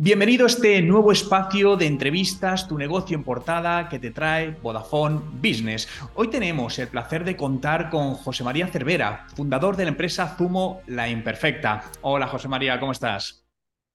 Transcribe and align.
Bienvenido 0.00 0.44
a 0.44 0.46
este 0.46 0.80
nuevo 0.80 1.10
espacio 1.10 1.74
de 1.76 1.86
entrevistas, 1.86 2.68
tu 2.68 2.78
negocio 2.78 3.16
en 3.16 3.24
portada 3.24 3.88
que 3.88 3.98
te 3.98 4.12
trae 4.12 4.52
Vodafone 4.62 5.20
Business. 5.42 5.88
Hoy 6.14 6.30
tenemos 6.30 6.78
el 6.78 6.86
placer 6.86 7.24
de 7.24 7.36
contar 7.36 7.90
con 7.90 8.14
José 8.14 8.44
María 8.44 8.68
Cervera, 8.68 9.26
fundador 9.34 9.76
de 9.76 9.86
la 9.86 9.90
empresa 9.90 10.36
Zumo 10.38 10.82
La 10.86 11.08
Imperfecta. 11.08 11.90
Hola 12.02 12.28
José 12.28 12.46
María, 12.46 12.78
¿cómo 12.78 12.92
estás? 12.92 13.44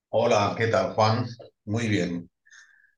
Hola, 0.09 0.53
¿qué 0.57 0.67
tal 0.67 0.91
Juan? 0.91 1.25
Muy 1.63 1.88
bien. 1.88 2.29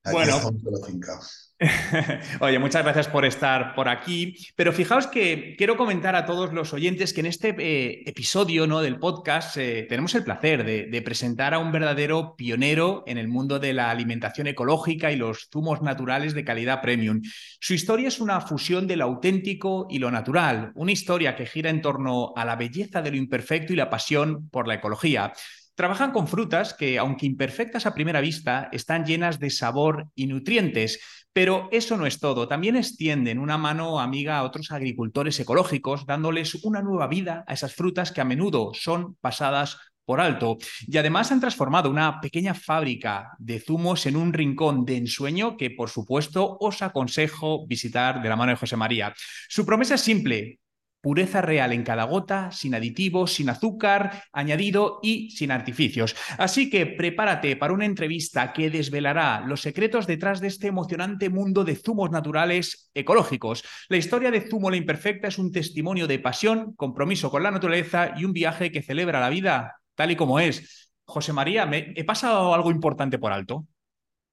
Aquí 0.04 0.16
bueno, 0.16 0.42
la 0.64 0.88
finca. 0.88 1.20
Oye, 2.40 2.60
muchas 2.60 2.84
gracias 2.84 3.08
por 3.08 3.26
estar 3.26 3.76
por 3.76 3.90
aquí. 3.90 4.36
Pero 4.56 4.74
fijaos 4.74 5.08
que 5.08 5.56
quiero 5.58 5.78
comentar 5.78 6.16
a 6.16 6.26
todos 6.26 6.54
los 6.54 6.74
oyentes 6.74 7.14
que 7.14 7.22
en 7.22 7.26
este 7.28 7.56
eh, 7.58 8.04
episodio 8.06 8.68
¿no, 8.68 8.82
del 8.82 9.00
podcast 9.00 9.58
eh, 9.58 9.86
tenemos 9.88 10.14
el 10.16 10.24
placer 10.24 10.64
de, 10.64 11.02
presentar 11.02 11.54
a 11.54 11.60
un 11.60 11.72
verdadero 11.72 12.36
pionero 12.36 13.04
en 13.06 13.18
el 13.18 13.28
mundo 13.28 13.60
de 13.60 13.74
la 13.74 13.92
alimentación 13.92 14.48
ecológica 14.48 15.12
y 15.12 15.16
los 15.16 15.50
zumos 15.52 15.82
naturales 15.82 16.34
de 16.34 16.44
calidad 16.44 16.82
premium. 16.82 17.22
Su 17.60 17.74
historia 17.74 18.08
es 18.08 18.20
una 18.20 18.42
fusión 18.42 18.88
de 18.88 18.96
lo 18.96 19.06
auténtico 19.06 19.88
y 19.90 20.00
lo 20.00 20.10
natural, 20.10 20.72
una 20.76 20.92
historia 20.92 21.36
que 21.36 21.46
gira 21.46 21.70
en 21.70 21.82
torno 21.82 22.34
a 22.36 22.46
la 22.46 22.56
belleza 22.56 23.02
de 23.02 23.12
lo 23.12 23.18
imperfecto 23.18 23.74
y 23.74 23.76
la 23.76 23.90
pasión 23.90 24.50
por 24.50 24.68
la 24.68 24.76
ecología. 24.76 25.32
Trabajan 25.76 26.12
con 26.12 26.28
frutas 26.28 26.74
que, 26.74 26.98
aunque 26.98 27.26
imperfectas 27.26 27.86
a 27.86 27.94
primera 27.94 28.22
vista, 28.22 28.70
están 28.72 29.06
llenas 29.06 29.40
de 29.40 29.50
sabor 29.50 30.08
y 30.16 30.28
nutrientes. 30.28 31.00
Pero 31.34 31.68
eso 31.72 31.98
no 31.98 32.06
es 32.06 32.22
todo. 32.22 32.48
También 32.48 32.78
extienden 32.78 33.40
una 33.40 33.58
mano 33.58 34.00
amiga 34.00 34.38
a 34.38 34.44
otros 34.44 34.72
agricultores 34.72 35.38
ecológicos, 35.38 36.06
dándoles 36.06 36.56
una 36.64 36.82
nueva 36.82 37.08
vida 37.08 37.44
a 37.46 37.54
esas 37.54 37.76
frutas 37.76 38.14
que 38.14 38.22
a 38.22 38.26
menudo 38.26 38.72
son 38.74 39.16
pasadas 39.16 39.78
por 40.06 40.22
alto. 40.22 40.58
Y 40.88 40.98
además 40.98 41.32
han 41.34 41.42
transformado 41.42 41.90
una 41.90 42.22
pequeña 42.22 42.54
fábrica 42.54 43.32
de 43.38 43.60
zumos 43.60 44.06
en 44.06 44.16
un 44.16 44.32
rincón 44.32 44.86
de 44.86 44.98
ensueño 44.98 45.58
que, 45.58 45.72
por 45.72 45.90
supuesto, 45.90 46.58
os 46.62 46.82
aconsejo 46.82 47.68
visitar 47.68 48.22
de 48.22 48.30
la 48.30 48.38
mano 48.38 48.52
de 48.52 48.58
José 48.58 48.78
María. 48.78 49.14
Su 49.50 49.66
promesa 49.66 49.96
es 49.96 50.02
simple, 50.02 50.60
pureza 51.06 51.40
real 51.40 51.72
en 51.72 51.84
cada 51.84 52.06
gota, 52.06 52.52
sin 52.52 52.74
aditivos, 52.74 53.36
sin 53.36 53.48
azúcar 53.50 54.24
añadido 54.34 55.00
y 55.04 55.30
sin 55.30 55.52
artificios. 55.52 56.16
Así 56.40 56.68
que 56.68 56.88
prepárate 56.88 57.56
para 57.56 57.74
una 57.74 57.86
entrevista 57.86 58.52
que 58.52 58.72
desvelará 58.72 59.42
los 59.42 59.62
secretos 59.62 60.08
detrás 60.08 60.42
de 60.42 60.48
este 60.48 60.66
emocionante 60.66 61.30
mundo 61.30 61.64
de 61.64 61.76
zumos 61.76 62.10
naturales 62.10 62.90
ecológicos. 62.96 63.64
La 63.88 63.98
historia 63.98 64.32
de 64.32 64.50
Zumo 64.50 64.72
la 64.72 64.78
Imperfecta 64.78 65.28
es 65.28 65.38
un 65.38 65.52
testimonio 65.52 66.08
de 66.08 66.18
pasión, 66.18 66.74
compromiso 66.74 67.30
con 67.30 67.44
la 67.44 67.52
naturaleza 67.52 68.16
y 68.18 68.26
un 68.26 68.34
viaje 68.34 68.72
que 68.72 68.82
celebra 68.82 69.20
la 69.20 69.30
vida 69.30 69.76
tal 69.94 70.10
y 70.10 70.16
como 70.16 70.40
es. 70.40 70.92
José 71.06 71.34
María, 71.34 71.68
¿me 71.68 71.94
he 71.96 72.04
pasado 72.04 72.52
algo 72.52 72.72
importante 72.72 73.20
por 73.20 73.32
alto? 73.32 73.68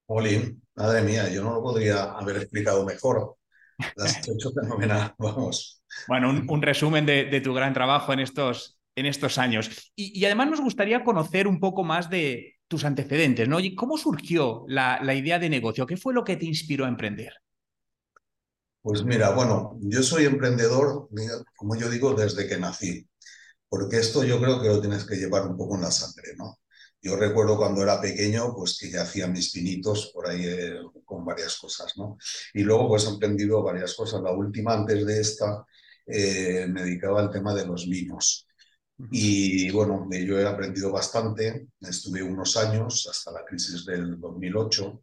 Oli, 0.07 0.57
madre 0.77 1.03
mía, 1.03 1.29
yo 1.29 1.45
no 1.45 1.53
lo 1.53 1.63
podría 1.63 2.05
haber 2.15 2.37
explicado 2.39 2.83
mejor. 2.87 3.37
Las 3.95 4.17
has 4.17 4.27
hecho 4.27 4.51
fenomenal, 4.53 5.15
vamos. 5.19 5.82
Bueno, 6.09 6.31
un, 6.31 6.63
resumen 6.63 7.07
de, 7.07 7.41
tu 7.41 7.55
gran 7.55 7.73
trabajo 7.73 8.13
en 8.13 8.21
estos, 8.21 8.79
en 8.97 9.07
estos 9.07 9.39
años. 9.39 9.93
Y, 9.95 10.25
además 10.25 10.51
nos 10.51 10.61
gustaría 10.61 11.05
conocer 11.05 11.47
un 11.47 11.61
poco 11.61 11.85
más 11.85 12.11
de 12.11 12.57
tus 12.69 12.85
antecedentes, 12.85 13.49
¿no? 13.49 13.59
¿Cómo 13.77 13.99
surgió 13.99 14.65
la, 14.69 15.15
idea 15.15 15.39
de 15.39 15.51
negocio? 15.51 15.87
¿Qué 15.87 15.97
fue 15.97 16.15
lo 16.15 16.25
que 16.25 16.37
te 16.37 16.47
inspiró 16.47 16.85
a 16.85 16.89
emprender? 16.89 17.33
Pues 18.81 19.05
mira, 19.05 19.31
bueno, 19.31 19.79
yo 19.81 20.03
soy 20.03 20.25
emprendedor, 20.25 21.09
como 21.57 21.77
yo 21.77 21.89
digo, 21.89 22.15
desde 22.15 22.49
que 22.49 22.59
nací, 22.59 23.07
porque 23.69 23.99
esto 23.99 24.25
yo 24.25 24.41
creo 24.41 24.61
que 24.61 24.69
lo 24.69 24.81
tienes 24.81 25.05
que 25.05 25.15
llevar 25.17 25.47
un 25.47 25.57
poco 25.57 25.77
en 25.77 25.83
la 25.83 25.91
sangre, 25.91 26.35
¿no? 26.37 26.59
Yo 27.01 27.17
recuerdo 27.17 27.57
cuando 27.57 27.83
era 27.83 28.01
pequeño, 28.01 28.55
pues 28.55 28.79
que 28.79 28.89
ya 28.89 29.03
hacía 29.03 29.27
mis 29.27 29.51
pinitos 29.51 30.13
por 30.15 30.29
ahí 30.29 30.47
eh, 30.47 30.79
con 31.05 31.25
varias 31.25 31.57
cosas, 31.57 31.93
¿no? 31.97 32.17
Y 32.55 32.63
luego 32.63 32.89
pues 32.89 33.05
he 33.07 33.09
emprendido 33.09 33.61
varias 33.61 33.95
cosas. 33.95 34.23
La 34.23 34.31
última 34.31 34.75
antes 34.75 35.05
de 35.05 35.21
esta 35.21 35.67
eh, 36.13 36.67
me 36.69 36.83
dedicaba 36.83 37.21
al 37.21 37.31
tema 37.31 37.55
de 37.55 37.67
los 37.67 37.89
vinos. 37.89 38.47
Y 39.11 39.71
bueno, 39.71 40.07
de 40.09 40.23
ello 40.23 40.39
he 40.39 40.47
aprendido 40.47 40.93
bastante. 40.93 41.69
Estuve 41.81 42.23
unos 42.23 42.57
años 42.57 43.09
hasta 43.11 43.33
la 43.33 43.45
crisis 43.45 43.85
del 43.85 44.21
2008 44.21 45.03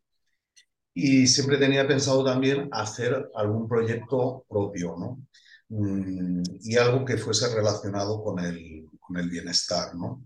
y 0.94 1.28
siempre 1.28 1.58
tenía 1.58 1.88
pensado 1.88 2.24
también 2.24 2.69
hacer 2.72 3.30
algún 3.36 3.68
proyecto 3.68 4.46
propio, 4.50 4.96
¿no? 4.98 5.22
Mm, 5.69 6.44
y 6.62 6.78
algo 6.78 7.06
que 7.06 7.18
fuese 7.18 7.53
relacionado 7.53 8.24
con 8.24 8.40
el, 8.40 8.86
con 9.00 9.18
el 9.18 9.30
bienestar, 9.30 9.96
¿no? 9.96 10.25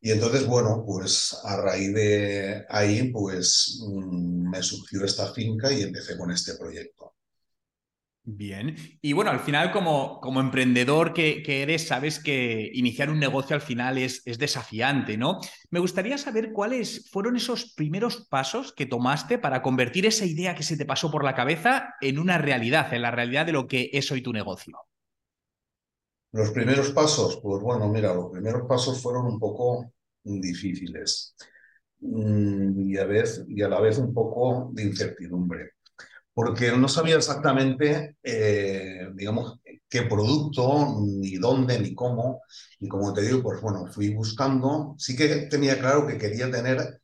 Y 0.00 0.12
entonces, 0.12 0.46
bueno, 0.46 0.82
pues 0.86 1.36
a 1.44 1.56
raíz 1.60 1.94
de 1.94 2.64
ahí, 2.68 3.10
pues 3.12 3.80
mm, 3.86 4.50
me 4.50 4.62
surgió 4.62 5.04
esta 5.04 5.32
finca 5.32 5.72
y 5.72 5.82
empecé 5.82 6.16
con 6.16 6.30
este 6.30 6.54
proyecto. 6.54 7.14
Bien. 8.22 8.76
Y 9.00 9.14
bueno, 9.14 9.30
al 9.30 9.40
final, 9.40 9.72
como, 9.72 10.20
como 10.20 10.40
emprendedor 10.40 11.14
que, 11.14 11.42
eres, 11.62 11.88
sabes 11.88 12.22
que 12.22 12.70
iniciar 12.74 13.08
un 13.08 13.18
negocio 13.18 13.56
al 13.56 13.62
final 13.62 13.96
es, 13.96 14.22
es, 14.26 14.38
desafiante, 14.38 15.16
¿no? 15.16 15.40
Me 15.70 15.80
gustaría 15.80 16.18
saber 16.18 16.52
cuáles 16.52 17.10
fueron 17.10 17.36
esos 17.36 17.72
primeros 17.74 18.26
pasos 18.28 18.74
que 18.74 18.84
tomaste 18.84 19.38
para 19.38 19.62
convertir 19.62 20.04
esa 20.04 20.26
idea 20.26 20.54
que 20.54 20.62
se 20.62 20.76
te 20.76 20.84
pasó 20.84 21.10
por 21.10 21.24
la 21.24 21.34
cabeza 21.34 21.94
en 22.02 22.18
una 22.18 22.36
realidad, 22.36 22.92
en 22.92 23.02
la 23.02 23.10
realidad 23.10 23.46
de 23.46 23.52
lo 23.52 23.66
que 23.66 23.88
es 23.92 24.12
hoy 24.12 24.20
tu 24.20 24.32
negocio. 24.32 24.76
Los 26.32 26.50
primeros 26.50 26.90
pasos, 26.92 27.40
pues 27.42 27.62
bueno, 27.62 27.88
mira, 27.88 28.14
los 28.14 28.30
primeros 28.30 28.68
pasos 28.68 29.02
fueron 29.02 29.26
un 29.26 29.40
poco 29.40 29.92
difíciles 30.22 31.34
mm, 32.00 32.90
y 32.90 32.98
a, 32.98 33.08
y 33.48 33.62
a 33.62 33.68
la 33.68 33.80
vez 33.80 33.98
un 33.98 34.12
poco 34.12 34.70
de 34.72 34.84
incertidumbre 34.84 35.72
porque 36.34 36.72
no 36.76 36.88
sabía 36.88 37.16
exactamente, 37.16 38.16
eh, 38.22 39.08
digamos, 39.14 39.58
qué 39.88 40.02
producto, 40.02 40.96
ni 41.02 41.36
dónde, 41.36 41.78
ni 41.80 41.94
cómo. 41.94 42.42
Y 42.78 42.88
como 42.88 43.12
te 43.12 43.22
digo, 43.22 43.42
pues 43.42 43.60
bueno, 43.60 43.86
fui 43.92 44.14
buscando. 44.14 44.94
Sí 44.98 45.16
que 45.16 45.28
tenía 45.50 45.78
claro 45.78 46.06
que 46.06 46.18
quería 46.18 46.50
tener 46.50 47.00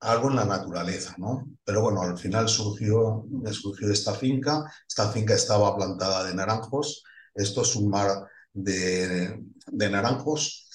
algo 0.00 0.30
en 0.30 0.36
la 0.36 0.44
naturaleza, 0.44 1.14
¿no? 1.18 1.46
Pero 1.64 1.82
bueno, 1.82 2.02
al 2.02 2.18
final 2.18 2.48
surgió, 2.48 3.24
surgió 3.52 3.90
esta 3.90 4.14
finca. 4.14 4.64
Esta 4.88 5.10
finca 5.12 5.34
estaba 5.34 5.76
plantada 5.76 6.24
de 6.24 6.34
naranjos. 6.34 7.02
Esto 7.34 7.62
es 7.62 7.76
un 7.76 7.90
mar 7.90 8.10
de, 8.52 9.42
de 9.68 9.90
naranjos. 9.90 10.68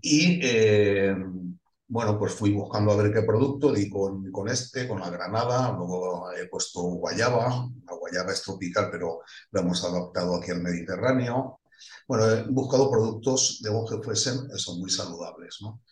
Y 0.00 0.40
eh, 0.42 1.14
bueno, 1.92 2.18
pues 2.18 2.32
fui 2.32 2.54
buscando 2.54 2.92
a 2.92 2.96
ver 2.96 3.12
qué 3.12 3.20
producto, 3.20 3.70
di 3.70 3.90
con, 3.90 4.32
con 4.32 4.48
este, 4.48 4.88
con 4.88 4.98
la 4.98 5.10
granada, 5.10 5.72
luego 5.76 6.32
he 6.32 6.46
puesto 6.48 6.80
guayaba, 6.80 7.68
la 7.86 7.94
guayaba 7.94 8.32
es 8.32 8.40
tropical, 8.40 8.88
pero 8.90 9.20
lo 9.50 9.60
hemos 9.60 9.84
adaptado 9.84 10.36
aquí 10.36 10.52
al 10.52 10.62
Mediterráneo. 10.62 11.60
Bueno, 12.08 12.30
he 12.30 12.44
buscado 12.44 12.90
productos, 12.90 13.60
de 13.60 13.70
que 13.90 14.02
fuesen, 14.02 14.48
son 14.56 14.80
muy 14.80 14.88
saludables, 14.88 15.58
¿no? 15.60 15.82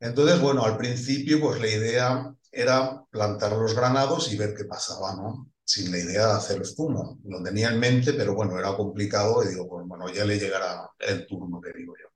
Entonces, 0.00 0.40
bueno, 0.40 0.64
al 0.64 0.78
principio, 0.78 1.40
pues 1.42 1.60
la 1.60 1.68
idea 1.68 2.34
era 2.50 3.04
plantar 3.10 3.52
los 3.52 3.74
granados 3.74 4.32
y 4.32 4.38
ver 4.38 4.54
qué 4.56 4.64
pasaba, 4.64 5.14
¿no? 5.14 5.50
Sin 5.62 5.92
la 5.92 5.98
idea 5.98 6.28
de 6.28 6.32
hacer 6.32 6.66
zumo. 6.66 7.18
Lo 7.24 7.42
tenía 7.42 7.68
en 7.68 7.78
mente, 7.78 8.14
pero 8.14 8.34
bueno, 8.34 8.58
era 8.58 8.74
complicado 8.74 9.44
y 9.44 9.48
digo, 9.48 9.68
pues 9.68 9.86
bueno, 9.86 10.08
ya 10.08 10.24
le 10.24 10.38
llegará 10.38 10.90
el 11.00 11.26
turno, 11.26 11.60
que 11.60 11.72
digo 11.78 11.92
yo. 12.00 12.11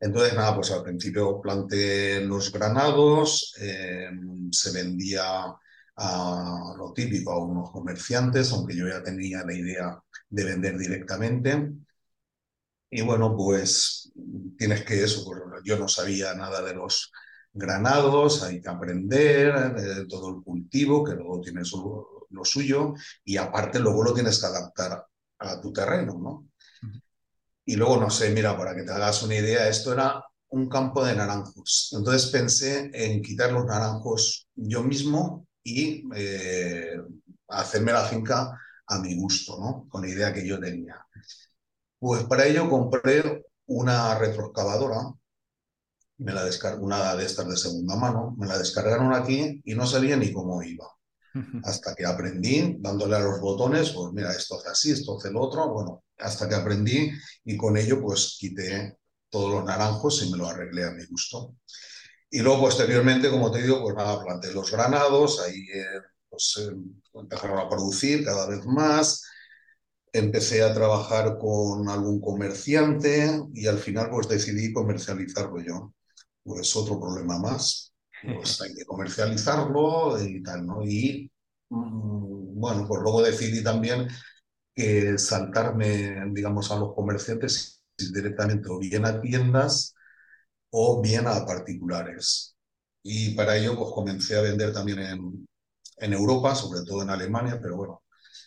Entonces, 0.00 0.34
nada, 0.34 0.54
pues 0.56 0.70
al 0.70 0.82
principio 0.82 1.40
planté 1.42 2.22
los 2.24 2.50
granados, 2.52 3.54
eh, 3.60 4.08
se 4.50 4.72
vendía 4.72 5.54
a 5.96 6.74
lo 6.78 6.92
típico 6.94 7.32
a 7.32 7.44
unos 7.44 7.70
comerciantes, 7.70 8.50
aunque 8.52 8.74
yo 8.76 8.88
ya 8.88 9.02
tenía 9.02 9.44
la 9.44 9.52
idea 9.54 10.02
de 10.30 10.44
vender 10.44 10.78
directamente. 10.78 11.70
Y 12.90 13.02
bueno, 13.02 13.36
pues 13.36 14.12
tienes 14.58 14.84
que 14.84 15.02
eso, 15.04 15.24
pues, 15.24 15.40
yo 15.64 15.78
no 15.78 15.86
sabía 15.88 16.34
nada 16.34 16.60
de 16.62 16.74
los 16.74 17.12
granados, 17.52 18.42
hay 18.42 18.60
que 18.60 18.68
aprender 18.68 19.74
de 19.74 20.06
todo 20.06 20.30
el 20.36 20.42
cultivo, 20.42 21.04
que 21.04 21.14
luego 21.14 21.40
tienes 21.40 21.72
lo 21.72 22.44
suyo, 22.44 22.94
y 23.24 23.36
aparte 23.36 23.78
luego 23.80 24.02
lo 24.04 24.14
tienes 24.14 24.40
que 24.40 24.46
adaptar 24.46 25.04
a 25.38 25.60
tu 25.60 25.72
terreno, 25.72 26.18
¿no? 26.20 26.49
Y 27.64 27.76
luego, 27.76 27.98
no 27.98 28.10
sé, 28.10 28.30
mira, 28.30 28.56
para 28.56 28.74
que 28.74 28.82
te 28.82 28.92
hagas 28.92 29.22
una 29.22 29.36
idea, 29.36 29.68
esto 29.68 29.92
era 29.92 30.24
un 30.50 30.68
campo 30.68 31.04
de 31.04 31.14
naranjos. 31.14 31.90
Entonces 31.96 32.30
pensé 32.30 32.90
en 32.92 33.22
quitar 33.22 33.52
los 33.52 33.64
naranjos 33.64 34.48
yo 34.54 34.82
mismo 34.82 35.46
y 35.62 36.04
eh, 36.14 36.96
hacerme 37.48 37.92
la 37.92 38.04
finca 38.04 38.58
a 38.86 38.98
mi 38.98 39.16
gusto, 39.16 39.58
¿no? 39.60 39.86
Con 39.88 40.02
la 40.02 40.08
idea 40.08 40.32
que 40.32 40.46
yo 40.46 40.58
tenía. 40.58 40.96
Pues 41.98 42.24
para 42.24 42.46
ello 42.46 42.68
compré 42.68 43.44
una 43.66 44.18
retroexcavadora, 44.18 45.12
me 46.18 46.32
la 46.32 46.44
una 46.80 47.16
de 47.16 47.24
estas 47.24 47.48
de 47.48 47.56
segunda 47.56 47.96
mano, 47.96 48.34
me 48.38 48.46
la 48.46 48.58
descargaron 48.58 49.14
aquí 49.14 49.60
y 49.64 49.74
no 49.74 49.86
sabía 49.86 50.16
ni 50.16 50.32
cómo 50.32 50.62
iba. 50.62 50.86
Hasta 51.62 51.94
que 51.94 52.04
aprendí, 52.04 52.76
dándole 52.80 53.16
a 53.16 53.20
los 53.20 53.40
botones, 53.40 53.90
pues 53.90 54.12
mira, 54.12 54.32
esto 54.32 54.56
hace 54.58 54.68
así, 54.68 54.90
esto 54.90 55.16
hace 55.16 55.30
lo 55.30 55.42
otro, 55.42 55.72
bueno, 55.72 56.02
hasta 56.20 56.48
que 56.48 56.54
aprendí 56.54 57.10
y 57.44 57.56
con 57.56 57.76
ello 57.76 58.00
pues 58.00 58.36
quité 58.38 58.96
todos 59.30 59.52
los 59.52 59.64
naranjos 59.64 60.22
y 60.22 60.30
me 60.30 60.38
lo 60.38 60.48
arreglé 60.48 60.84
a 60.84 60.92
mi 60.92 61.04
gusto. 61.06 61.56
Y 62.30 62.40
luego, 62.40 62.62
posteriormente, 62.62 63.30
como 63.30 63.50
te 63.50 63.62
digo, 63.62 63.82
pues 63.82 63.96
nada, 63.96 64.22
planté 64.22 64.52
los 64.52 64.70
granados, 64.70 65.40
ahí 65.40 65.66
eh, 65.74 65.84
pues, 66.28 66.58
eh, 66.60 66.76
empezaron 67.14 67.58
a 67.58 67.68
producir 67.68 68.24
cada 68.24 68.46
vez 68.46 68.64
más, 68.66 69.24
empecé 70.12 70.62
a 70.62 70.72
trabajar 70.72 71.38
con 71.38 71.88
algún 71.88 72.20
comerciante 72.20 73.40
y 73.54 73.66
al 73.66 73.78
final 73.78 74.10
pues 74.10 74.28
decidí 74.28 74.72
comercializarlo 74.72 75.60
yo. 75.60 75.92
Pues 76.42 76.74
otro 76.76 76.98
problema 77.00 77.38
más, 77.38 77.92
pues 78.22 78.60
hay 78.60 78.74
que 78.74 78.84
comercializarlo 78.84 80.22
y 80.22 80.42
tal, 80.42 80.66
¿no? 80.66 80.82
Y 80.84 81.30
mm, 81.68 82.60
bueno, 82.60 82.86
pues 82.88 83.02
luego 83.02 83.22
decidí 83.22 83.62
también 83.62 84.08
que 84.80 85.18
saltarme, 85.18 86.22
digamos, 86.32 86.70
a 86.70 86.78
los 86.78 86.94
comerciantes 86.94 87.82
directamente 87.96 88.68
o 88.70 88.78
bien 88.78 89.04
a 89.04 89.20
tiendas 89.20 89.94
o 90.70 91.02
bien 91.02 91.26
a 91.26 91.44
particulares. 91.44 92.56
Y 93.02 93.34
para 93.34 93.56
ello 93.56 93.76
pues 93.76 93.90
comencé 93.92 94.36
a 94.36 94.42
vender 94.42 94.72
también 94.72 95.00
en, 95.00 95.48
en 95.98 96.12
Europa, 96.12 96.54
sobre 96.54 96.82
todo 96.84 97.02
en 97.02 97.10
Alemania, 97.10 97.58
pero 97.60 97.76
bueno, 97.76 98.02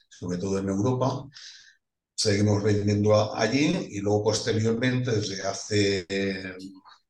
sobre 0.09 0.37
todo 0.37 0.59
en 0.59 0.69
Europa. 0.69 1.27
Seguimos 2.15 2.63
vendiendo 2.63 3.35
allí 3.35 3.87
y 3.91 3.99
luego 3.99 4.23
posteriormente, 4.23 5.11
desde 5.11 5.41
hace 5.43 6.07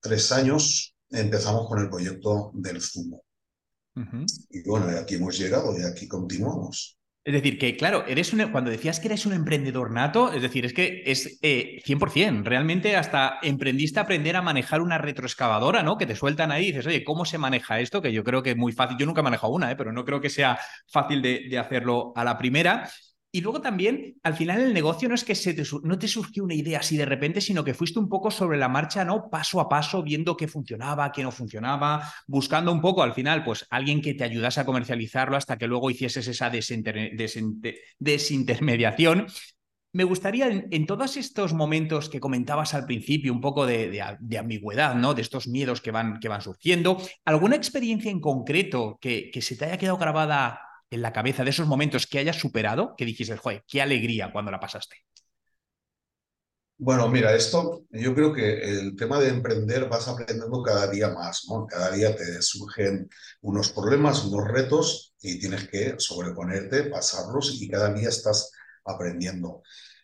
tres 0.01 0.31
años, 0.31 0.95
empezamos 1.09 1.67
con 1.67 1.79
el 1.79 1.89
proyecto 1.89 2.51
del 2.55 2.81
zumo. 2.81 3.23
Y 4.49 4.63
bueno, 4.67 4.87
aquí 4.97 5.15
hemos 5.15 5.37
llegado 5.37 5.77
y 5.77 5.83
aquí 5.83 6.07
continuamos. 6.07 6.97
Es 7.25 7.33
decir, 7.33 7.57
que 7.57 7.77
claro, 7.77 8.03
eres 8.05 8.35
cuando 8.51 8.69
decías 8.69 8.99
que 8.99 9.07
eres 9.07 9.25
un 9.25 9.31
emprendedor 9.31 9.91
nato, 9.91 10.33
es 10.33 10.41
decir, 10.41 10.65
es 10.65 10.73
que 10.73 11.03
es 11.05 11.39
100%, 11.41 12.39
eh, 12.41 12.41
realmente 12.43 12.97
hasta 12.97 13.39
emprendiste 13.41 13.99
a 13.99 14.03
aprender 14.03 14.35
a 14.35 14.41
manejar 14.41 14.81
una 14.81 14.97
retroexcavadora, 14.97 15.83
¿no? 15.83 15.97
Que 15.97 16.05
te 16.05 16.17
sueltan 16.17 16.51
ahí 16.51 16.65
y 16.65 16.67
dices, 16.67 16.87
oye, 16.87 17.03
¿cómo 17.05 17.23
se 17.23 17.37
maneja 17.37 17.79
esto? 17.79 18.01
Que 18.01 18.11
yo 18.11 18.25
creo 18.25 18.43
que 18.43 18.51
es 18.51 18.57
muy 18.57 18.73
fácil, 18.73 18.97
yo 18.97 19.05
nunca 19.05 19.21
he 19.21 19.23
manejado 19.23 19.53
una, 19.53 19.71
¿eh? 19.71 19.75
pero 19.77 19.93
no 19.93 20.03
creo 20.03 20.19
que 20.19 20.29
sea 20.29 20.59
fácil 20.91 21.21
de 21.21 21.57
hacerlo 21.57 22.11
a 22.15 22.25
la 22.25 22.37
primera. 22.37 22.89
Y 23.35 23.41
luego 23.41 23.61
también, 23.61 24.19
al 24.21 24.35
final 24.35 24.61
el 24.61 24.75
negocio 24.75 25.09
no 25.09 25.15
es 25.15 25.23
que 25.23 25.33
se 25.33 25.55
te, 25.55 25.63
no 25.81 25.97
te 25.97 26.07
surgió 26.07 26.43
una 26.43 26.53
idea 26.53 26.81
así 26.81 26.97
de 26.97 27.05
repente, 27.05 27.41
sino 27.41 27.63
que 27.63 27.73
fuiste 27.73 27.97
un 27.97 28.07
poco 28.07 28.29
sobre 28.29 28.59
la 28.59 28.69
marcha, 28.69 29.03
¿no? 29.03 29.27
Paso 29.27 29.59
a 29.59 29.67
paso, 29.67 30.03
viendo 30.03 30.37
qué 30.37 30.47
funcionaba, 30.47 31.11
qué 31.11 31.23
no 31.23 31.31
funcionaba, 31.31 32.13
buscando 32.27 32.71
un 32.71 32.79
poco 32.79 33.01
al 33.01 33.15
final, 33.15 33.43
pues 33.43 33.65
alguien 33.71 34.03
que 34.03 34.13
te 34.13 34.23
ayudase 34.23 34.61
a 34.61 34.65
comercializarlo 34.65 35.35
hasta 35.35 35.57
que 35.57 35.65
luego 35.65 35.89
hicieses 35.89 36.27
esa 36.27 36.51
desintermediación. 36.51 39.25
Me 39.93 40.03
gustaría, 40.03 40.49
en, 40.49 40.85
todos 40.85 41.17
estos 41.17 41.55
momentos 41.55 42.09
que 42.09 42.19
comentabas 42.19 42.75
al 42.75 42.85
principio, 42.85 43.33
un 43.33 43.41
poco 43.41 43.65
de, 43.65 43.99
ambigüedad, 44.37 44.93
¿no? 44.93 45.15
De 45.15 45.23
estos 45.23 45.47
miedos 45.47 45.81
que 45.81 45.89
van, 45.89 46.19
que 46.19 46.29
van 46.29 46.41
surgiendo, 46.41 47.01
¿alguna 47.25 47.55
experiencia 47.55 48.11
en 48.11 48.19
concreto 48.19 48.99
que, 49.01 49.31
que 49.31 49.41
se 49.41 49.55
te 49.55 49.65
haya 49.65 49.79
quedado 49.79 49.97
grabada 49.97 50.59
en 50.93 51.01
la 51.01 51.13
cabeza 51.13 51.43
de 51.43 51.49
esos 51.49 51.67
momentos 51.67 52.07
que 52.07 52.19
hayas 52.19 52.37
superado, 52.37 52.95
que 52.97 53.05
dijiste, 53.05 53.37
joder, 53.37 53.63
qué 53.67 53.81
alegría 53.81 54.31
cuando 54.31 54.51
la 54.51 54.59
pasaste? 54.59 54.97
Bueno, 56.77 57.07
mira, 57.07 57.33
esto 57.33 57.85
yo 57.91 58.13
creo 58.13 58.33
que 58.33 58.61
el 58.79 58.95
tema 58.95 59.19
de 59.19 59.29
emprender 59.29 59.87
vas 59.87 60.07
aprendiendo 60.07 60.61
cada 60.61 60.87
día 60.87 61.09
más, 61.09 61.45
¿no? 61.49 61.65
Cada 61.65 61.91
día 61.91 62.15
te 62.15 62.41
surgen 62.41 63.09
unos 63.41 63.71
problemas, 63.71 64.25
unos 64.25 64.47
retos 64.47 65.13
y 65.21 65.39
tienes 65.39 65.69
que 65.69 65.95
sobreponerte, 65.97 66.85
pasarlos 66.85 67.61
y 67.61 67.69
cada 67.69 67.93
día 67.93 68.09
estás 68.09 68.51
aprendiendo. 68.85 69.61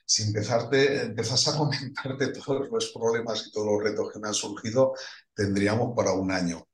Si 0.09 0.23
empezarte, 0.23 1.03
empezas 1.03 1.47
a 1.49 1.55
comentarte 1.55 2.27
todos 2.33 2.67
los 2.71 2.91
problemas 2.91 3.45
y 3.45 3.51
todos 3.51 3.67
los 3.67 3.83
retos 3.83 4.11
que 4.11 4.19
me 4.19 4.27
han 4.27 4.33
surgido, 4.33 4.93
tendríamos 5.35 5.95
para 5.95 6.13
un 6.13 6.31
año. 6.31 6.67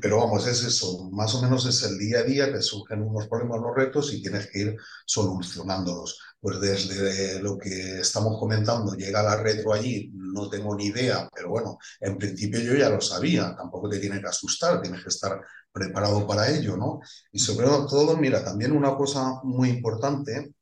Pero 0.00 0.18
vamos, 0.18 0.46
es 0.46 0.62
eso, 0.62 1.10
más 1.10 1.34
o 1.34 1.42
menos 1.42 1.66
es 1.66 1.82
el 1.82 1.98
día 1.98 2.20
a 2.20 2.22
día, 2.22 2.52
te 2.52 2.62
surgen 2.62 3.02
unos 3.02 3.26
problemas, 3.26 3.58
unos 3.58 3.74
retos 3.74 4.12
y 4.12 4.22
tienes 4.22 4.48
que 4.48 4.60
ir 4.60 4.76
solucionándolos. 5.04 6.20
Pues 6.38 6.60
desde 6.60 7.42
lo 7.42 7.58
que 7.58 7.98
estamos 7.98 8.38
comentando, 8.38 8.94
llega 8.94 9.20
la 9.20 9.36
retro 9.36 9.72
allí, 9.72 10.12
no 10.14 10.48
tengo 10.48 10.76
ni 10.76 10.86
idea, 10.86 11.28
pero 11.34 11.48
bueno, 11.48 11.78
en 11.98 12.16
principio 12.16 12.60
yo 12.60 12.74
ya 12.76 12.88
lo 12.88 13.00
sabía, 13.00 13.56
tampoco 13.56 13.88
te 13.88 13.98
tiene 13.98 14.20
que 14.20 14.28
asustar, 14.28 14.80
tienes 14.80 15.02
que 15.02 15.08
estar 15.08 15.40
preparado 15.72 16.24
para 16.24 16.48
ello, 16.48 16.76
¿no? 16.76 17.00
Y 17.32 17.40
sobre 17.40 17.66
todo, 17.66 18.16
mira, 18.16 18.44
también 18.44 18.70
una 18.70 18.94
cosa 18.94 19.40
muy 19.42 19.70
importante, 19.70 20.54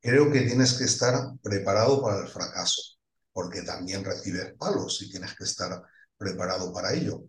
creo 0.00 0.30
que 0.30 0.42
tienes 0.42 0.74
que 0.74 0.84
estar 0.84 1.14
preparado 1.42 2.02
para 2.02 2.22
el 2.22 2.28
fracaso, 2.28 2.82
porque 3.32 3.62
también 3.62 4.04
recibes 4.04 4.54
palos 4.58 5.00
y 5.02 5.10
tienes 5.10 5.34
que 5.34 5.44
estar 5.44 5.82
preparado 6.16 6.72
para 6.72 6.92
ello. 6.92 7.24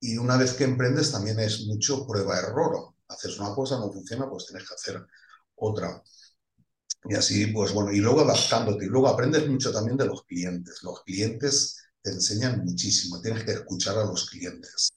Y 0.00 0.18
una 0.18 0.36
vez 0.36 0.54
que 0.54 0.64
emprendes 0.64 1.10
también 1.12 1.38
es 1.40 1.66
mucho 1.66 2.06
prueba-error. 2.06 2.94
Haces 3.08 3.38
una 3.38 3.54
cosa, 3.54 3.78
no 3.78 3.92
funciona, 3.92 4.28
pues 4.28 4.46
tienes 4.46 4.68
que 4.68 4.74
hacer 4.74 5.06
otra. 5.56 6.02
Y 7.08 7.14
así, 7.14 7.46
pues 7.46 7.72
bueno, 7.72 7.92
y 7.92 7.98
luego 7.98 8.20
adaptándote. 8.20 8.84
Y 8.84 8.88
luego 8.88 9.08
aprendes 9.08 9.48
mucho 9.48 9.72
también 9.72 9.96
de 9.96 10.06
los 10.06 10.24
clientes. 10.24 10.82
Los 10.82 11.02
clientes 11.02 11.76
te 12.02 12.10
enseñan 12.10 12.64
muchísimo, 12.64 13.20
tienes 13.20 13.44
que 13.44 13.52
escuchar 13.52 13.98
a 13.98 14.04
los 14.04 14.28
clientes. 14.28 14.92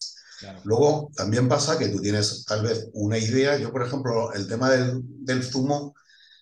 Luego 0.63 1.12
también 1.15 1.47
pasa 1.47 1.77
que 1.77 1.89
tú 1.89 2.01
tienes 2.01 2.45
tal 2.45 2.63
vez 2.63 2.89
una 2.94 3.17
idea. 3.17 3.57
Yo, 3.57 3.71
por 3.71 3.85
ejemplo, 3.85 4.31
el 4.33 4.47
tema 4.47 4.69
del, 4.71 5.01
del 5.03 5.44
zumo, 5.44 5.95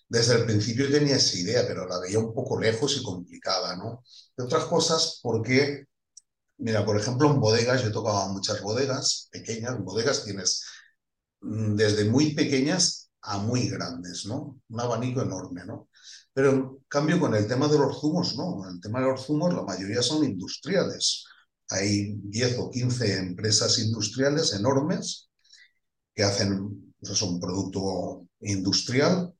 desde 0.09 0.35
el 0.35 0.45
principio 0.45 0.89
tenía 0.89 1.17
esa 1.17 1.37
idea, 1.37 1.65
pero 1.67 1.87
la 1.87 1.99
veía 1.99 2.19
un 2.19 2.33
poco 2.33 2.59
lejos 2.59 2.97
y 2.97 3.03
complicada, 3.03 3.75
¿no? 3.75 4.03
De 4.37 4.43
otras 4.43 4.65
cosas, 4.65 5.19
porque 5.21 5.87
Mira, 6.59 6.83
por 6.85 6.97
ejemplo, 6.97 7.29
en 7.29 7.39
bodegas, 7.39 7.83
yo 7.83 7.89
he 7.89 7.91
tocado 7.91 8.29
muchas 8.33 8.61
bodegas 8.61 9.29
pequeñas, 9.31 9.79
bodegas 9.79 10.23
tienes 10.25 10.65
mm, 11.41 11.75
desde 11.75 12.05
muy 12.05 12.33
pequeñas 12.33 13.11
a 13.21 13.37
muy 13.39 13.69
grandes, 13.69 14.25
¿no? 14.25 14.59
Un 14.69 14.79
abanico 14.79 15.21
enorme, 15.21 15.65
¿no? 15.65 15.89
Pero 16.33 16.51
en 16.51 16.77
cambio 16.87 17.19
con 17.19 17.35
el 17.35 17.47
tema 17.47 17.67
de 17.67 17.77
los 17.77 17.99
zumos, 17.99 18.35
¿no? 18.35 18.67
El 18.69 18.79
tema 18.81 19.01
de 19.01 19.07
los 19.07 19.25
zumos, 19.25 19.53
la 19.53 19.63
mayoría 19.63 20.01
son 20.01 20.23
industriales. 20.23 21.25
Hay 21.69 22.15
10 22.23 22.57
o 22.59 22.71
15 22.71 23.17
empresas 23.19 23.77
industriales 23.79 24.53
enormes 24.53 25.29
que 26.15 26.23
hacen 26.23 26.93
pues, 26.99 27.21
un 27.21 27.39
producto 27.39 28.27
industrial 28.41 29.33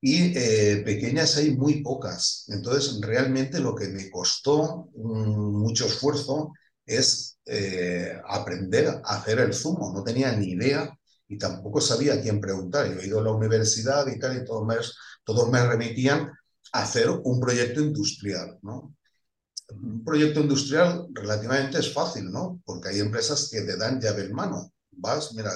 y 0.00 0.36
eh, 0.38 0.82
pequeñas 0.84 1.36
hay 1.36 1.56
muy 1.56 1.82
pocas. 1.82 2.44
Entonces, 2.48 3.00
realmente 3.00 3.60
lo 3.60 3.74
que 3.74 3.88
me 3.88 4.10
costó 4.10 4.88
mucho 4.94 5.86
esfuerzo 5.86 6.52
es 6.86 7.38
eh, 7.46 8.20
aprender 8.28 8.88
a 9.04 9.16
hacer 9.16 9.40
el 9.40 9.52
zumo. 9.54 9.92
No 9.92 10.04
tenía 10.04 10.32
ni 10.32 10.52
idea 10.52 10.96
y 11.26 11.36
tampoco 11.36 11.80
sabía 11.80 12.14
a 12.14 12.20
quién 12.20 12.40
preguntar. 12.40 12.86
He 12.86 13.06
ido 13.06 13.20
a 13.20 13.24
la 13.24 13.32
universidad 13.32 14.06
y 14.06 14.18
tal, 14.18 14.36
y 14.36 14.44
todos 14.44 14.66
me, 14.66 14.76
todos 15.24 15.50
me 15.50 15.66
remitían 15.66 16.30
a 16.72 16.82
hacer 16.82 17.10
un 17.10 17.40
proyecto 17.40 17.80
industrial, 17.80 18.58
¿no? 18.62 18.94
Un 19.70 20.02
proyecto 20.02 20.40
industrial 20.40 21.08
relativamente 21.12 21.78
es 21.78 21.92
fácil, 21.92 22.30
¿no? 22.30 22.60
Porque 22.64 22.88
hay 22.88 23.00
empresas 23.00 23.48
que 23.50 23.62
te 23.62 23.76
dan 23.76 24.00
llave 24.00 24.24
en 24.24 24.32
mano. 24.32 24.72
Vas, 24.92 25.34
mira, 25.34 25.52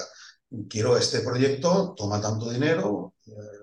quiero 0.69 0.97
este 0.97 1.21
proyecto, 1.21 1.95
toma 1.97 2.21
tanto 2.21 2.51
dinero, 2.51 3.15
eh, 3.25 3.62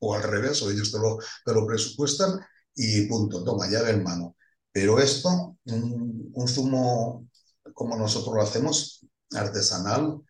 o 0.00 0.14
al 0.14 0.22
revés, 0.22 0.62
o 0.62 0.70
ellos 0.70 0.92
te 0.92 0.98
lo, 0.98 1.18
te 1.44 1.52
lo 1.52 1.66
presupuestan 1.66 2.40
y 2.74 3.02
punto, 3.06 3.42
toma, 3.42 3.68
llave 3.68 3.90
en 3.90 4.02
mano. 4.02 4.36
Pero 4.70 4.98
esto, 5.00 5.56
un, 5.64 6.48
zumo 6.48 7.26
como 7.72 7.96
nosotros 7.96 8.34
lo 8.34 8.42
hacemos, 8.42 9.06
artesanal, 9.32 10.20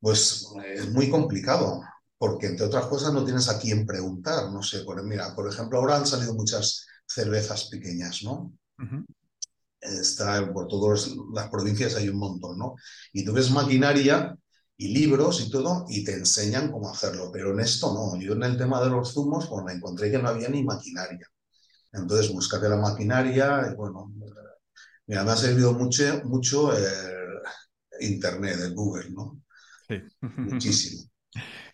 pues 0.00 0.46
es 0.74 0.90
muy 0.90 1.10
complicado, 1.10 1.82
porque 2.18 2.46
entre 2.46 2.66
otras 2.66 2.86
cosas 2.86 3.12
no 3.12 3.24
tienes 3.24 3.48
a 3.48 3.58
quién 3.58 3.86
preguntar, 3.86 4.50
no 4.50 4.62
sé, 4.62 4.80
por, 4.80 5.02
mira, 5.04 5.34
por 5.34 5.48
ejemplo, 5.48 5.78
ahora 5.78 5.96
han 5.96 6.06
salido 6.06 6.34
muchas 6.34 6.86
cervezas 7.06 7.66
pequeñas, 7.66 8.22
¿no? 8.22 8.52
Está 9.80 10.52
por 10.52 10.66
todas 10.66 11.10
las 11.32 11.48
provincias 11.48 11.94
hay 11.94 12.08
un 12.08 12.18
montón, 12.18 12.58
¿no? 12.58 12.74
Y 13.12 13.24
tú 13.24 13.32
ves 13.32 13.50
maquinaria 13.50 14.36
y 14.78 14.88
libros 14.88 15.40
y 15.40 15.50
todo, 15.50 15.86
y 15.88 16.04
te 16.04 16.12
enseñan 16.12 16.70
cómo 16.70 16.90
hacerlo. 16.90 17.30
Pero 17.32 17.52
en 17.52 17.60
esto 17.60 17.92
no. 17.94 18.20
Yo 18.20 18.34
en 18.34 18.42
el 18.42 18.58
tema 18.58 18.82
de 18.82 18.90
los 18.90 19.12
zumos, 19.12 19.46
pues 19.46 19.64
me 19.64 19.72
encontré 19.72 20.10
que 20.10 20.18
no 20.18 20.28
había 20.28 20.48
ni 20.48 20.62
maquinaria. 20.62 21.26
Entonces, 21.92 22.32
búscate 22.32 22.68
la 22.68 22.76
maquinaria, 22.76 23.68
y 23.72 23.74
bueno, 23.74 24.12
me 25.06 25.16
ha 25.16 25.36
servido 25.36 25.72
mucho, 25.72 26.04
mucho 26.24 26.76
eh, 26.76 27.42
Internet, 28.00 28.58
el 28.60 28.74
Google, 28.74 29.10
¿no? 29.10 29.40
Sí. 29.88 30.02
Muchísimo. 30.20 31.04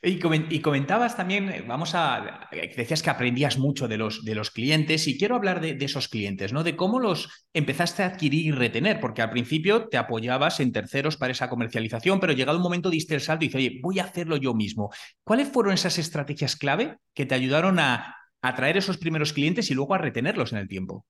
Y 0.05 0.61
comentabas 0.61 1.17
también, 1.17 1.49
eh, 1.49 1.65
vamos 1.65 1.95
a, 1.95 2.49
decías 2.77 3.05
que 3.05 3.11
aprendías 3.11 3.57
mucho 3.57 3.87
de 3.87 3.97
los, 3.97 4.51
clientes 4.51 5.07
y 5.07 5.17
quiero 5.17 5.37
hablar 5.37 5.61
de, 5.61 5.77
esos 5.81 6.09
clientes, 6.09 6.53
¿no? 6.53 6.65
De 6.65 6.75
cómo 6.75 6.99
los 6.99 7.47
empezaste 7.53 8.03
a 8.03 8.07
adquirir 8.07 8.47
y 8.47 8.51
retener, 8.51 8.99
porque 8.99 9.23
al 9.23 9.31
principio 9.31 9.87
te 9.87 9.99
apoyabas 9.99 10.59
en 10.59 10.73
terceros 10.73 11.17
para 11.17 11.31
esa 11.31 11.49
comercialización, 11.49 12.19
pero 12.19 12.33
llegado 12.33 12.59
un 12.59 12.65
momento 12.65 12.91
diste 12.91 13.15
el 13.15 13.21
salto 13.21 13.45
y 13.45 13.49
dices, 13.49 13.59
oye, 13.61 13.81
voy 13.81 14.01
a 14.01 14.05
hacerlo 14.05 14.37
yo 14.37 14.55
mismo. 14.55 14.91
¿Cuáles 15.23 15.49
fueron 15.49 15.73
esas 15.73 15.97
estrategias 15.99 16.57
clave 16.57 16.97
que 17.15 17.25
te 17.25 17.37
ayudaron 17.37 17.79
a, 17.79 18.17
atraer 18.45 18.77
esos 18.77 18.99
primeros 18.99 19.33
clientes 19.33 19.71
y 19.71 19.75
luego 19.75 19.95
a 19.95 19.99
retenerlos 19.99 20.51
en 20.53 20.59
el 20.59 20.67
tiempo? 20.67 21.07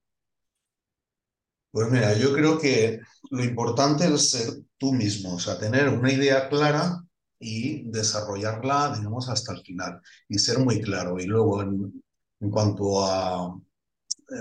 Pues 1.71 1.91
mira, 1.91 2.15
yo 2.19 2.35
creo 2.35 2.59
que 2.59 3.01
lo 3.31 3.43
importante 3.43 4.05
es 4.05 4.33
ser 4.33 4.51
tú 4.77 4.93
mismo, 4.93 5.37
o 5.37 5.41
sea, 5.41 5.59
tener 5.59 5.89
una 5.89 6.13
idea 6.13 6.51
clara 6.51 7.03
y 7.43 7.83
desarrollarla, 7.91 8.95
digamos, 8.97 9.29
hasta 9.29 9.53
el 9.53 9.63
final 9.63 10.01
y 10.29 10.39
ser 10.39 10.59
muy 10.61 10.81
claro. 10.81 11.19
Y 11.19 11.27
luego, 11.27 11.63
en, 11.63 12.03
en 12.41 12.51
cuanto 12.51 13.05
a 13.05 13.61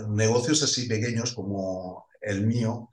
negocios 0.10 0.64
así 0.64 0.88
pequeños 0.88 1.34
como 1.34 2.06
el 2.22 2.46
mío, 2.46 2.90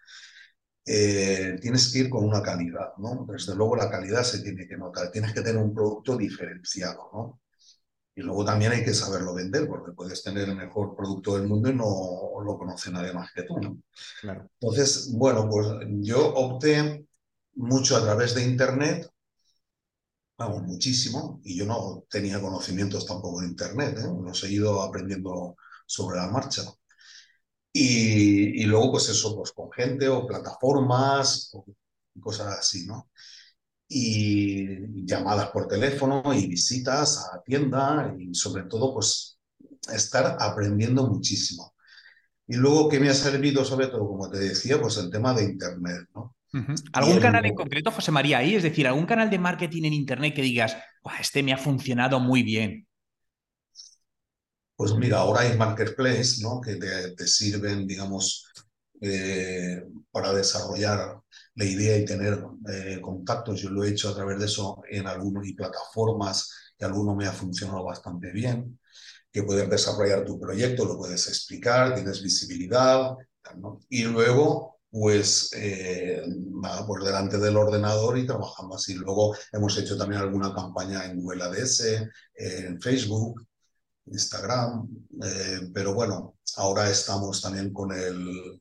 eh, 0.84 1.58
tienes 1.60 1.92
que 1.92 1.98
ir 1.98 2.10
con 2.10 2.24
una 2.24 2.42
calidad, 2.42 2.96
¿no? 2.96 3.26
Desde 3.28 3.54
luego 3.54 3.76
la 3.76 3.90
calidad 3.90 4.22
se 4.22 4.40
tiene 4.40 4.66
que 4.66 4.76
notar, 4.76 5.10
tienes 5.10 5.34
que 5.34 5.42
tener 5.42 5.62
un 5.62 5.74
producto 5.74 6.16
diferenciado, 6.16 7.10
¿no? 7.12 7.40
Y 8.14 8.22
luego 8.22 8.44
también 8.44 8.72
hay 8.72 8.82
que 8.82 8.94
saberlo 8.94 9.34
vender, 9.34 9.68
porque 9.68 9.92
puedes 9.92 10.22
tener 10.24 10.48
el 10.48 10.56
mejor 10.56 10.96
producto 10.96 11.36
del 11.36 11.46
mundo 11.46 11.70
y 11.70 11.74
no 11.74 12.40
lo 12.42 12.58
conoce 12.58 12.90
nadie 12.90 13.12
más 13.12 13.30
que 13.32 13.42
tú, 13.42 13.60
¿no? 13.60 13.78
Claro. 14.20 14.48
Entonces, 14.58 15.12
bueno, 15.12 15.48
pues 15.48 15.68
yo 16.00 16.34
opté 16.34 17.06
mucho 17.54 17.96
a 17.96 18.02
través 18.02 18.34
de 18.34 18.44
Internet, 18.44 19.08
vamos, 20.38 20.62
muchísimo, 20.62 21.40
y 21.44 21.56
yo 21.56 21.66
no 21.66 22.04
tenía 22.08 22.40
conocimientos 22.40 23.06
tampoco 23.06 23.40
de 23.40 23.48
Internet, 23.48 23.98
¿eh? 23.98 24.08
los 24.22 24.42
he 24.44 24.52
ido 24.52 24.82
aprendiendo 24.82 25.56
sobre 25.86 26.18
la 26.18 26.28
marcha. 26.28 26.62
Y, 27.72 28.64
luego, 28.64 28.92
pues 28.92 29.08
eso, 29.10 29.36
pues 29.36 29.52
con 29.52 29.70
gente 29.72 30.08
o 30.08 30.26
plataformas 30.26 31.50
o 31.54 31.64
cosas 32.20 32.58
así, 32.58 32.86
¿no? 32.86 33.10
Y 33.88 35.04
llamadas 35.06 35.50
por 35.50 35.68
teléfono 35.68 36.22
y 36.34 36.46
visitas 36.48 37.18
a 37.32 37.42
tienda 37.42 38.14
y 38.18 38.34
sobre 38.34 38.64
todo, 38.64 38.94
pues 38.94 39.38
estar 39.92 40.36
aprendiendo 40.40 41.06
muchísimo. 41.08 41.74
Y 42.46 42.56
luego, 42.56 42.88
¿qué 42.88 43.00
me 43.00 43.10
ha 43.10 43.14
servido 43.14 43.64
sobre 43.64 43.88
todo? 43.88 44.08
Como 44.08 44.30
te 44.30 44.38
decía, 44.38 44.80
pues 44.80 44.96
el 44.98 45.10
tema 45.10 45.34
de 45.34 45.44
Internet, 45.44 46.08
¿no? 46.14 46.37
Uh 46.52 46.58
-huh. 46.58 46.90
¿Algún 46.92 47.20
canal 47.20 47.44
en 47.44 47.54
concreto, 47.54 47.90
José 47.90 48.10
María, 48.10 48.38
ahí? 48.38 48.54
Es 48.54 48.62
decir, 48.62 48.86
algún 48.86 49.06
canal 49.06 49.28
de 49.30 49.38
marketing 49.38 49.84
en 49.84 49.92
Internet 49.92 50.34
que 50.34 50.42
digas, 50.42 50.76
este 51.20 51.42
me 51.42 51.52
ha 51.52 51.58
funcionado 51.58 52.20
muy 52.20 52.42
bien. 52.42 52.86
Pues 54.76 54.94
mira, 54.94 55.18
ahora 55.18 55.40
hay 55.40 55.56
marketplace, 55.58 56.40
¿no? 56.40 56.60
Que 56.60 56.76
te, 56.76 57.10
te 57.16 57.26
sirven, 57.26 57.86
digamos, 57.86 58.46
eh, 59.00 59.82
para 60.10 60.32
desarrollar 60.32 61.20
la 61.54 61.64
idea 61.64 61.96
y 61.98 62.04
tener 62.04 62.38
eh, 62.72 63.00
contactos. 63.00 63.60
Yo 63.60 63.70
lo 63.70 63.84
he 63.84 63.90
hecho 63.90 64.10
a 64.10 64.14
través 64.14 64.38
de 64.38 64.46
eso 64.46 64.82
en 64.88 65.06
algunas 65.06 65.46
y 65.46 65.54
plataformas 65.54 66.74
y 66.78 66.84
alguno 66.84 67.14
me 67.14 67.26
ha 67.26 67.32
funcionado 67.32 67.84
bastante 67.84 68.30
bien. 68.32 68.78
Que 69.32 69.42
puedes 69.42 69.68
desarrollar 69.68 70.24
tu 70.24 70.38
proyecto, 70.40 70.84
lo 70.84 70.96
puedes 70.96 71.26
explicar, 71.28 71.94
tienes 71.94 72.22
visibilidad, 72.22 73.16
¿no? 73.56 73.80
Y 73.88 74.04
luego, 74.04 74.77
pues, 74.90 75.50
eh, 75.54 76.22
nada, 76.26 76.86
pues 76.86 77.04
delante 77.04 77.38
del 77.38 77.56
ordenador 77.56 78.18
y 78.18 78.26
trabajando 78.26 78.76
así. 78.76 78.94
Luego 78.94 79.36
hemos 79.52 79.76
hecho 79.78 79.96
también 79.96 80.20
alguna 80.20 80.54
campaña 80.54 81.04
en 81.04 81.20
Google 81.20 81.44
ADS, 81.44 82.08
en 82.34 82.80
Facebook, 82.80 83.46
Instagram, 84.06 84.88
eh, 85.22 85.68
pero 85.72 85.94
bueno, 85.94 86.36
ahora 86.56 86.90
estamos 86.90 87.40
también 87.42 87.72
con 87.72 87.92
el 87.92 88.60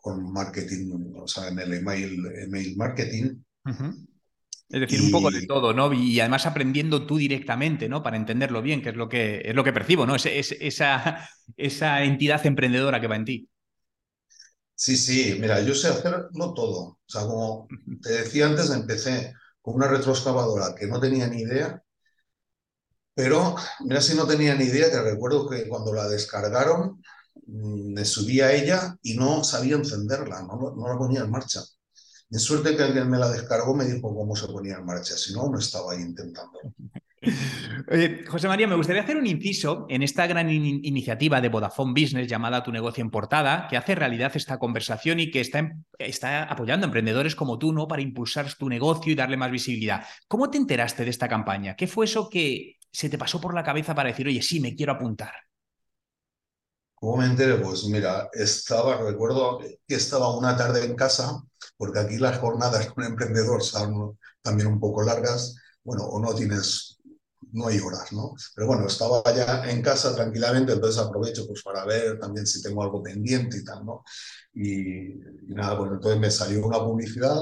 con 0.00 0.32
marketing, 0.32 1.14
o 1.16 1.26
sea, 1.26 1.48
en 1.48 1.58
el 1.58 1.74
email, 1.74 2.24
email 2.44 2.76
marketing. 2.76 3.42
Uh 3.64 3.70
-huh. 3.70 4.08
Es 4.70 4.80
decir, 4.80 5.00
y... 5.00 5.06
un 5.06 5.10
poco 5.10 5.30
de 5.30 5.46
todo, 5.46 5.72
¿no? 5.72 5.92
Y 5.92 6.20
además 6.20 6.46
aprendiendo 6.46 7.06
tú 7.06 7.16
directamente, 7.16 7.88
¿no? 7.88 8.02
Para 8.02 8.16
entenderlo 8.16 8.62
bien, 8.62 8.82
que 8.82 8.90
es 8.90 8.96
lo 8.96 9.08
que, 9.08 9.42
es 9.44 9.54
lo 9.54 9.64
que 9.64 9.72
percibo, 9.72 10.06
¿no? 10.06 10.14
Es, 10.14 10.26
es, 10.26 10.52
esa, 10.60 11.28
esa 11.56 12.04
entidad 12.04 12.44
emprendedora 12.46 13.00
que 13.00 13.06
va 13.06 13.16
en 13.16 13.24
ti. 13.24 13.48
Sí, 14.82 14.96
sí, 14.96 15.36
mira, 15.40 15.60
yo 15.60 15.74
sé 15.74 15.88
hacerlo 15.88 16.54
todo. 16.54 16.80
O 16.82 16.98
sea, 17.06 17.22
como 17.22 17.66
te 18.02 18.10
decía 18.12 18.46
antes, 18.46 18.70
empecé 18.70 19.34
con 19.60 19.74
una 19.74 19.88
retroexcavadora 19.88 20.74
que 20.74 20.86
no 20.86 21.00
tenía 21.00 21.26
ni 21.28 21.42
idea 21.42 21.82
pero 23.14 23.56
mira 23.84 24.00
si 24.00 24.14
no 24.14 24.26
tenía 24.26 24.54
ni 24.54 24.64
idea, 24.64 24.90
que 24.90 25.00
recuerdo 25.02 25.48
que 25.48 25.68
cuando 25.68 25.92
la 25.92 26.08
descargaron 26.08 27.02
mm, 27.46 27.92
me 27.94 28.04
subí 28.04 28.40
a 28.40 28.52
ella 28.52 28.96
y 29.02 29.14
no 29.16 29.42
sabía 29.44 29.76
encenderla, 29.76 30.42
no, 30.42 30.74
no 30.76 30.88
la 30.88 30.96
ponía 30.98 31.20
en 31.22 31.30
marcha. 31.30 31.62
De 32.30 32.38
suerte 32.38 32.76
que 32.76 32.82
alguien 32.84 33.10
me 33.10 33.18
la 33.18 33.30
descargó 33.30 33.74
me 33.74 33.86
dijo 33.86 34.14
cómo 34.14 34.36
se 34.36 34.48
ponía 34.48 34.76
en 34.76 34.86
marcha, 34.86 35.16
si 35.16 35.32
no, 35.34 35.48
no 35.50 35.58
estaba 35.58 35.92
ahí 35.92 36.02
intentando. 36.02 36.60
José 38.28 38.48
María, 38.48 38.66
me 38.66 38.76
gustaría 38.76 39.02
hacer 39.02 39.16
un 39.16 39.26
inciso 39.26 39.86
en 39.88 40.02
esta 40.02 40.26
gran 40.26 40.50
in 40.50 40.84
iniciativa 40.84 41.40
de 41.40 41.48
Vodafone 41.48 41.92
Business 41.92 42.28
llamada 42.28 42.62
Tu 42.62 42.70
negocio 42.70 43.02
en 43.02 43.10
portada, 43.10 43.66
que 43.68 43.76
hace 43.76 43.94
realidad 43.94 44.32
esta 44.34 44.58
conversación 44.58 45.20
y 45.20 45.30
que 45.30 45.40
está, 45.40 45.72
está 45.98 46.44
apoyando 46.44 46.84
a 46.84 46.88
emprendedores 46.88 47.34
como 47.34 47.58
tú, 47.58 47.72
¿no? 47.72 47.88
Para 47.88 48.02
impulsar 48.02 48.52
tu 48.54 48.68
negocio 48.68 49.12
y 49.12 49.16
darle 49.16 49.36
más 49.36 49.50
visibilidad. 49.50 50.04
¿Cómo 50.28 50.50
te 50.50 50.58
enteraste 50.58 51.04
de 51.04 51.10
esta 51.10 51.28
campaña? 51.28 51.74
¿Qué 51.76 51.86
fue 51.86 52.04
eso 52.04 52.28
que 52.28 52.76
se 52.92 53.08
te 53.08 53.18
pasó 53.18 53.40
por 53.40 53.54
la 53.54 53.64
cabeza 53.64 53.94
para 53.94 54.10
decir, 54.10 54.26
oye, 54.26 54.42
sí, 54.42 54.60
me 54.60 54.74
quiero 54.74 54.92
apuntar? 54.92 55.32
¿Cómo 56.94 57.18
me 57.18 57.26
enteré? 57.26 57.54
Pues 57.56 57.84
mira, 57.84 58.28
estaba, 58.32 58.96
recuerdo 58.96 59.60
que 59.60 59.94
estaba 59.94 60.36
una 60.36 60.56
tarde 60.56 60.84
en 60.84 60.96
casa, 60.96 61.40
porque 61.76 62.00
aquí 62.00 62.16
las 62.18 62.38
jornadas 62.38 62.90
con 62.92 63.04
emprendedor 63.04 63.62
son 63.62 64.18
también 64.42 64.66
un 64.68 64.80
poco 64.80 65.02
largas, 65.02 65.54
bueno, 65.84 66.02
o 66.04 66.20
no 66.20 66.34
tienes, 66.34 66.97
no 67.52 67.68
hay 67.68 67.78
horas, 67.78 68.12
¿no? 68.12 68.34
Pero 68.54 68.66
bueno, 68.66 68.86
estaba 68.86 69.22
ya 69.34 69.70
en 69.70 69.82
casa 69.82 70.14
tranquilamente, 70.14 70.72
entonces 70.72 71.00
aprovecho 71.00 71.46
pues 71.46 71.62
para 71.62 71.84
ver 71.84 72.18
también 72.18 72.46
si 72.46 72.62
tengo 72.62 72.82
algo 72.82 73.02
pendiente 73.02 73.58
y 73.58 73.64
tal, 73.64 73.84
¿no? 73.84 74.04
Y, 74.54 75.12
y 75.12 75.54
nada, 75.54 75.78
pues 75.78 75.92
entonces 75.92 76.20
me 76.20 76.30
salió 76.30 76.66
una 76.66 76.78
publicidad 76.78 77.36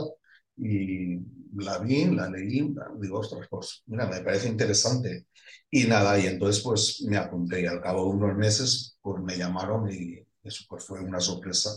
y 0.57 1.19
la 1.57 1.79
vi, 1.79 2.07
la 2.07 2.29
leí, 2.29 2.75
digo, 2.99 3.19
ostras, 3.19 3.47
pues 3.51 3.83
mira, 3.87 4.07
me 4.07 4.21
parece 4.21 4.49
interesante. 4.49 5.27
Y 5.71 5.85
nada, 5.85 6.19
y 6.19 6.27
entonces 6.27 6.63
pues 6.63 7.03
me 7.09 7.17
apunté 7.17 7.63
y 7.63 7.67
al 7.67 7.81
cabo 7.81 8.05
de 8.05 8.17
unos 8.17 8.37
meses 8.37 8.99
pues 9.01 9.23
me 9.23 9.37
llamaron 9.37 9.91
y 9.91 10.19
eso 10.43 10.65
pues 10.69 10.85
fue 10.85 11.01
una 11.01 11.21
sorpresa. 11.21 11.71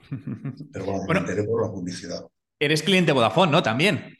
Pero 0.72 0.84
bueno, 0.84 1.02
bueno 1.06 1.20
me 1.22 1.30
enteré 1.30 1.44
por 1.44 1.62
la 1.62 1.70
publicidad. 1.70 2.26
Eres 2.58 2.82
cliente 2.82 3.12
Vodafone, 3.12 3.52
¿no? 3.52 3.62
También. 3.62 4.16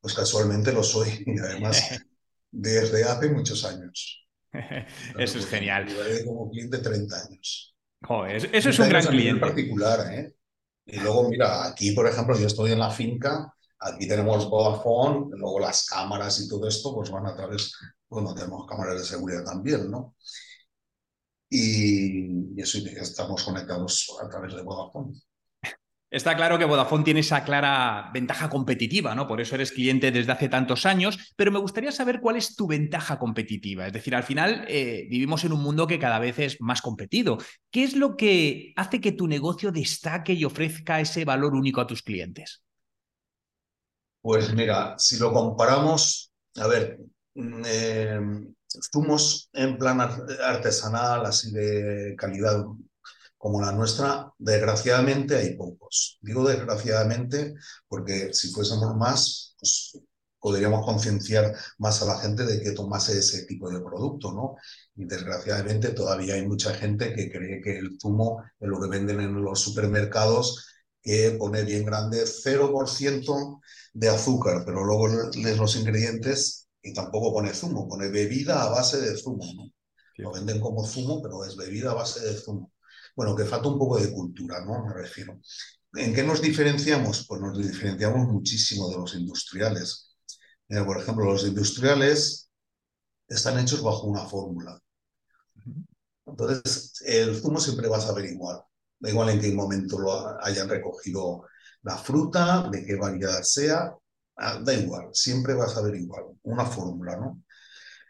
Pues 0.00 0.14
casualmente 0.14 0.72
lo 0.72 0.82
soy 0.82 1.24
y 1.26 1.38
además 1.38 2.00
desde 2.56 3.04
hace 3.04 3.28
muchos 3.28 3.64
años. 3.64 4.26
eso 5.18 5.38
es 5.38 5.46
genial. 5.46 5.86
Llevaré 5.86 6.24
como 6.24 6.50
cliente 6.50 6.78
30 6.78 7.16
años. 7.26 7.76
Joder, 8.02 8.36
eso 8.54 8.70
es 8.70 8.78
un 8.78 8.88
gran 8.88 9.04
cliente. 9.04 9.30
En 9.30 9.40
particular, 9.40 10.12
¿eh? 10.12 10.34
Y 10.86 11.00
luego, 11.00 11.28
mira, 11.28 11.66
aquí, 11.66 11.92
por 11.92 12.06
ejemplo, 12.06 12.38
yo 12.38 12.46
estoy 12.46 12.72
en 12.72 12.78
la 12.78 12.90
finca, 12.90 13.52
aquí 13.80 14.06
tenemos 14.06 14.48
Vodafone, 14.48 15.36
luego 15.36 15.58
las 15.58 15.84
cámaras 15.84 16.40
y 16.40 16.48
todo 16.48 16.68
esto, 16.68 16.94
pues 16.94 17.10
van 17.10 17.26
a 17.26 17.34
través, 17.34 17.72
bueno, 18.08 18.32
tenemos 18.34 18.66
cámaras 18.66 19.00
de 19.00 19.04
seguridad 19.04 19.44
también, 19.44 19.90
¿no? 19.90 20.14
Y, 21.50 22.54
y 22.56 22.60
eso, 22.62 22.78
estamos 22.78 23.42
conectados 23.42 24.06
a 24.22 24.28
través 24.28 24.54
de 24.54 24.62
Vodafone. 24.62 25.12
Está 26.08 26.36
claro 26.36 26.56
que 26.56 26.64
Vodafone 26.64 27.02
tiene 27.02 27.20
esa 27.20 27.42
clara 27.42 28.10
ventaja 28.14 28.48
competitiva, 28.48 29.14
¿no? 29.16 29.26
Por 29.26 29.40
eso 29.40 29.56
eres 29.56 29.72
cliente 29.72 30.12
desde 30.12 30.30
hace 30.30 30.48
tantos 30.48 30.86
años, 30.86 31.34
pero 31.34 31.50
me 31.50 31.58
gustaría 31.58 31.90
saber 31.90 32.20
cuál 32.20 32.36
es 32.36 32.54
tu 32.54 32.68
ventaja 32.68 33.18
competitiva. 33.18 33.88
Es 33.88 33.92
decir, 33.92 34.14
al 34.14 34.22
final 34.22 34.64
eh, 34.68 35.08
vivimos 35.10 35.44
en 35.44 35.52
un 35.52 35.62
mundo 35.62 35.88
que 35.88 35.98
cada 35.98 36.20
vez 36.20 36.38
es 36.38 36.60
más 36.60 36.80
competido. 36.80 37.38
¿Qué 37.72 37.82
es 37.82 37.96
lo 37.96 38.16
que 38.16 38.72
hace 38.76 39.00
que 39.00 39.12
tu 39.12 39.26
negocio 39.26 39.72
destaque 39.72 40.32
y 40.32 40.44
ofrezca 40.44 41.00
ese 41.00 41.24
valor 41.24 41.54
único 41.54 41.80
a 41.80 41.88
tus 41.88 42.02
clientes? 42.02 42.62
Pues 44.22 44.54
mira, 44.54 44.94
si 44.98 45.18
lo 45.18 45.32
comparamos, 45.32 46.32
a 46.56 46.68
ver, 46.68 47.00
eh, 47.34 48.20
zumos 48.92 49.50
en 49.52 49.76
plan 49.76 50.00
artesanal, 50.00 51.26
así 51.26 51.50
de 51.52 52.14
calidad 52.16 52.64
como 53.38 53.60
la 53.60 53.72
nuestra, 53.72 54.32
desgraciadamente 54.38 55.36
hay 55.36 55.56
pocos. 55.56 56.18
Digo 56.20 56.48
desgraciadamente 56.48 57.54
porque 57.88 58.32
si 58.32 58.50
fuésemos 58.50 58.96
más, 58.96 59.54
pues 59.58 59.98
podríamos 60.40 60.84
concienciar 60.84 61.54
más 61.78 62.02
a 62.02 62.06
la 62.06 62.18
gente 62.18 62.44
de 62.44 62.60
que 62.60 62.72
tomase 62.72 63.18
ese 63.18 63.46
tipo 63.46 63.70
de 63.70 63.80
producto, 63.80 64.32
¿no? 64.32 64.56
Y 64.94 65.04
desgraciadamente 65.04 65.90
todavía 65.90 66.34
hay 66.34 66.46
mucha 66.46 66.72
gente 66.74 67.12
que 67.14 67.30
cree 67.30 67.60
que 67.60 67.78
el 67.78 67.98
zumo 68.00 68.42
es 68.60 68.68
lo 68.68 68.80
que 68.80 68.88
venden 68.88 69.20
en 69.20 69.42
los 69.42 69.60
supermercados, 69.60 70.66
que 71.02 71.36
pone 71.38 71.62
bien 71.64 71.84
grande 71.84 72.26
0% 72.26 73.60
de 73.92 74.08
azúcar, 74.08 74.62
pero 74.64 74.84
luego 74.84 75.08
lees 75.34 75.58
los 75.58 75.76
ingredientes 75.76 76.68
y 76.82 76.92
tampoco 76.94 77.32
pone 77.32 77.52
zumo, 77.54 77.88
pone 77.88 78.08
bebida 78.08 78.62
a 78.62 78.70
base 78.70 79.00
de 79.00 79.16
zumo, 79.16 79.44
¿no? 79.54 79.72
Lo 80.18 80.32
venden 80.32 80.60
como 80.60 80.84
zumo, 80.86 81.20
pero 81.22 81.44
es 81.44 81.56
bebida 81.56 81.90
a 81.90 81.94
base 81.94 82.20
de 82.20 82.34
zumo 82.34 82.72
bueno, 83.16 83.34
que 83.34 83.44
falta 83.44 83.68
un 83.68 83.78
poco 83.78 83.98
de 83.98 84.12
cultura, 84.12 84.64
¿no? 84.64 84.84
Me 84.84 84.92
refiero. 84.92 85.40
¿En 85.94 86.14
qué 86.14 86.22
nos 86.22 86.42
diferenciamos? 86.42 87.26
Pues 87.26 87.40
nos 87.40 87.56
diferenciamos 87.58 88.28
muchísimo 88.28 88.88
de 88.90 88.96
los 88.98 89.14
industriales. 89.14 90.16
Mira, 90.68 90.84
por 90.84 91.00
ejemplo, 91.00 91.24
los 91.24 91.44
industriales 91.44 92.50
están 93.26 93.58
hechos 93.58 93.82
bajo 93.82 94.06
una 94.06 94.26
fórmula. 94.26 94.78
Entonces, 96.26 96.92
el 97.06 97.36
zumo 97.40 97.58
siempre 97.58 97.88
va 97.88 97.96
a 97.96 98.00
saber 98.00 98.26
igual. 98.26 98.60
Da 98.98 99.10
igual 99.10 99.30
en 99.30 99.40
qué 99.40 99.52
momento 99.52 99.98
lo 99.98 100.44
hayan 100.44 100.68
recogido 100.68 101.44
la 101.82 101.96
fruta, 101.96 102.68
de 102.70 102.84
qué 102.84 102.96
variedad 102.96 103.42
sea, 103.42 103.94
ah, 104.36 104.60
da 104.62 104.74
igual, 104.74 105.08
siempre 105.12 105.54
vas 105.54 105.76
a 105.76 105.82
ver 105.82 105.94
igual, 105.94 106.24
una 106.42 106.64
fórmula, 106.66 107.16
¿no? 107.16 107.42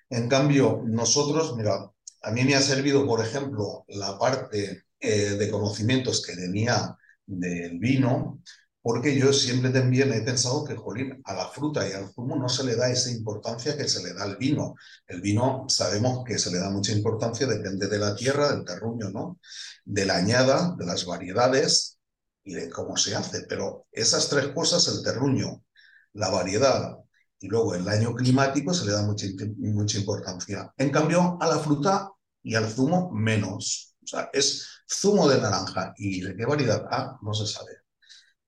En 0.08 0.28
cambio, 0.28 0.82
nosotros, 0.86 1.56
mira, 1.56 1.90
a 2.22 2.30
mí 2.30 2.44
me 2.44 2.54
ha 2.54 2.62
servido, 2.62 3.06
por 3.06 3.20
ejemplo, 3.20 3.84
la 3.88 4.18
parte 4.18 4.85
eh, 5.00 5.36
de 5.36 5.50
conocimientos 5.50 6.24
que 6.24 6.34
tenía 6.34 6.96
del 7.26 7.78
vino, 7.78 8.40
porque 8.86 9.18
yo 9.18 9.32
siempre 9.32 9.70
también 9.70 10.12
he 10.12 10.20
pensado 10.20 10.64
que, 10.64 10.76
jolín, 10.76 11.20
a 11.24 11.34
la 11.34 11.48
fruta 11.48 11.88
y 11.88 11.92
al 11.92 12.08
zumo 12.12 12.36
no 12.36 12.48
se 12.48 12.62
le 12.62 12.76
da 12.76 12.88
esa 12.88 13.10
importancia 13.10 13.76
que 13.76 13.88
se 13.88 14.00
le 14.00 14.14
da 14.14 14.22
al 14.22 14.36
vino. 14.36 14.76
El 15.08 15.20
vino 15.20 15.64
sabemos 15.68 16.24
que 16.24 16.38
se 16.38 16.52
le 16.52 16.58
da 16.58 16.70
mucha 16.70 16.92
importancia, 16.92 17.48
depende 17.48 17.88
de 17.88 17.98
la 17.98 18.14
tierra, 18.14 18.52
del 18.52 18.64
terruño, 18.64 19.10
¿no? 19.10 19.40
De 19.84 20.06
la 20.06 20.16
añada, 20.18 20.76
de 20.78 20.86
las 20.86 21.04
variedades 21.04 21.98
y 22.44 22.54
de 22.54 22.70
cómo 22.70 22.96
se 22.96 23.16
hace. 23.16 23.42
Pero 23.48 23.86
esas 23.90 24.28
tres 24.28 24.48
cosas, 24.48 24.86
el 24.88 25.02
terruño, 25.02 25.64
la 26.12 26.30
variedad 26.30 26.96
y 27.40 27.48
luego 27.48 27.74
el 27.74 27.88
año 27.88 28.14
climático, 28.14 28.72
se 28.72 28.86
le 28.86 28.92
da 28.92 29.02
mucha, 29.02 29.26
mucha 29.58 29.98
importancia. 29.98 30.72
En 30.76 30.90
cambio, 30.90 31.36
a 31.40 31.48
la 31.48 31.58
fruta 31.58 32.10
y 32.42 32.54
al 32.54 32.68
zumo, 32.68 33.10
menos. 33.10 33.85
O 34.06 34.08
sea, 34.08 34.30
es 34.32 34.68
zumo 34.88 35.28
de 35.28 35.40
naranja. 35.40 35.92
¿Y 35.96 36.20
de 36.20 36.36
qué 36.36 36.46
variedad? 36.46 36.86
Ah, 36.90 37.18
no 37.22 37.34
se 37.34 37.46
sabe. 37.46 37.72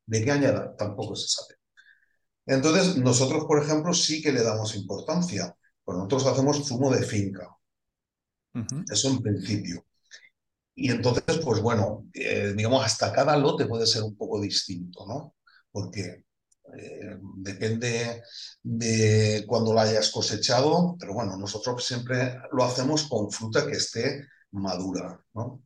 ¿De 0.07 0.25
qué 0.25 0.31
añada? 0.31 0.75
Tampoco 0.77 1.17
se 1.17 1.27
sabe. 1.27 1.57
Entonces, 2.47 2.97
nosotros, 2.97 3.45
por 3.45 3.63
ejemplo, 3.63 3.93
sí 3.93 4.23
que 4.23 4.33
le 4.33 4.43
damos 4.43 4.77
importancia. 4.77 5.55
Nosotros 5.85 6.27
hacemos 6.27 6.67
zumo 6.67 6.91
de 6.91 7.03
finca. 7.03 7.49
Eso 8.91 9.09
en 9.09 9.21
principio. 9.21 9.85
Y 10.75 10.91
entonces, 10.91 11.39
pues 11.39 11.61
bueno, 11.61 12.07
eh, 12.15 12.55
digamos, 12.57 12.85
hasta 12.85 13.13
cada 13.13 13.37
lote 13.37 13.67
puede 13.67 13.87
ser 13.87 14.03
un 14.05 14.17
poco 14.17 14.41
distinto, 14.41 15.07
¿no? 15.07 15.35
Porque 15.73 16.25
eh, 16.77 17.19
depende 17.37 18.23
de 18.63 19.45
cuando 19.47 19.73
lo 19.73 19.81
hayas 19.81 20.11
cosechado, 20.11 20.97
pero 20.99 21.15
bueno, 21.15 21.37
nosotros 21.37 21.85
siempre 21.85 22.39
lo 22.53 22.65
hacemos 22.65 23.09
con 23.09 23.31
fruta 23.31 23.67
que 23.67 23.77
esté 23.77 24.27
madura. 24.53 25.21
¿no? 25.35 25.63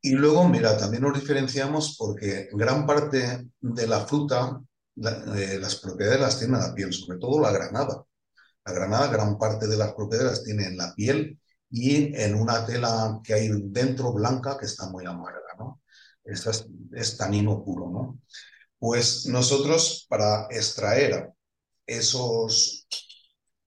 Y 0.00 0.12
luego, 0.12 0.48
mira, 0.48 0.76
también 0.76 1.02
nos 1.02 1.18
diferenciamos 1.18 1.96
porque 1.98 2.48
gran 2.52 2.86
parte 2.86 3.48
de 3.60 3.86
la 3.86 4.06
fruta, 4.06 4.60
eh, 4.96 5.58
las 5.60 5.76
propiedades 5.76 6.20
las 6.20 6.38
tiene 6.38 6.58
la 6.58 6.74
piel, 6.74 6.92
sobre 6.92 7.18
todo 7.18 7.40
la 7.40 7.52
granada. 7.52 8.04
La 8.64 8.72
granada, 8.72 9.08
gran 9.08 9.38
parte 9.38 9.66
de 9.66 9.76
las 9.76 9.92
propiedades 9.92 10.32
las 10.32 10.44
tiene 10.44 10.66
en 10.66 10.76
la 10.76 10.94
piel 10.94 11.38
y 11.70 12.14
en 12.16 12.34
una 12.34 12.64
tela 12.64 13.20
que 13.22 13.34
hay 13.34 13.50
dentro 13.64 14.12
blanca 14.12 14.56
que 14.58 14.66
está 14.66 14.88
muy 14.88 15.04
amarga. 15.04 15.40
¿no? 15.58 15.82
Esta 16.24 16.50
es, 16.50 16.66
es 16.92 17.16
tanino 17.16 17.62
puro. 17.64 17.90
¿no? 17.90 18.20
Pues 18.78 19.26
nosotros 19.26 20.06
para 20.08 20.46
extraer 20.50 21.32
esos, 21.86 22.86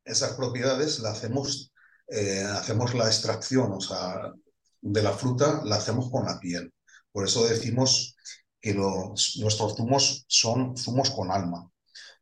esas 0.04 0.34
propiedades 0.34 1.00
la 1.00 1.12
hacemos 1.12 1.72
eh, 2.08 2.44
hacemos 2.44 2.94
la 2.94 3.06
extracción 3.06 3.72
o 3.74 3.82
sea, 3.82 4.34
de 4.82 5.04
la 5.04 5.12
fruta, 5.12 5.62
la 5.64 5.76
hacemos 5.76 6.10
con 6.10 6.26
la 6.26 6.40
piel. 6.40 6.72
Por 7.12 7.26
eso 7.26 7.46
decimos 7.48 8.16
que 8.62 8.74
los, 8.74 9.38
nuestros 9.42 9.76
zumos 9.76 10.26
son 10.28 10.78
zumos 10.78 11.10
con 11.10 11.32
alma, 11.32 11.70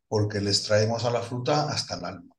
porque 0.08 0.40
les 0.40 0.62
traemos 0.64 1.04
a 1.04 1.10
la 1.10 1.22
fruta 1.22 1.68
hasta 1.68 1.96
el 1.96 2.04
alma. 2.04 2.34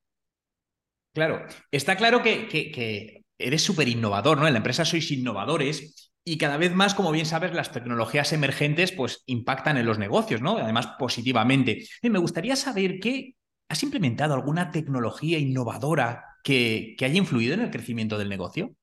Claro, 1.14 1.46
está 1.72 1.96
claro 1.96 2.22
que, 2.22 3.24
eres 3.40 3.62
súper 3.64 3.88
innovador, 3.88 4.38
¿no? 4.38 4.48
En 4.48 4.54
la 4.54 4.60
empresa 4.60 4.86
sois 4.86 5.10
innovadores 5.12 6.12
y 6.24 6.38
cada 6.38 6.58
vez 6.58 6.74
más, 6.74 6.94
como 6.94 7.12
bien 7.12 7.26
sabes, 7.26 7.54
las 7.54 7.72
tecnologías 7.72 8.34
emergentes 8.34 8.92
pues 8.92 9.24
impactan 9.28 9.78
en 9.78 9.86
los 9.86 9.98
negocios, 9.98 10.42
¿no? 10.42 10.58
Además, 10.58 10.90
positivamente. 11.00 11.88
me 12.04 12.20
gustaría 12.20 12.56
saber 12.56 13.00
qué, 13.00 13.37
¿has 13.70 13.84
implementado 13.84 14.34
alguna 14.34 14.72
tecnología 14.72 15.38
innovadora 15.38 16.38
que, 16.44 16.96
haya 17.02 17.18
influido 17.18 17.54
en 17.54 17.62
el 17.62 17.72
crecimiento 17.72 18.18
del 18.18 18.30
negocio? 18.30 18.76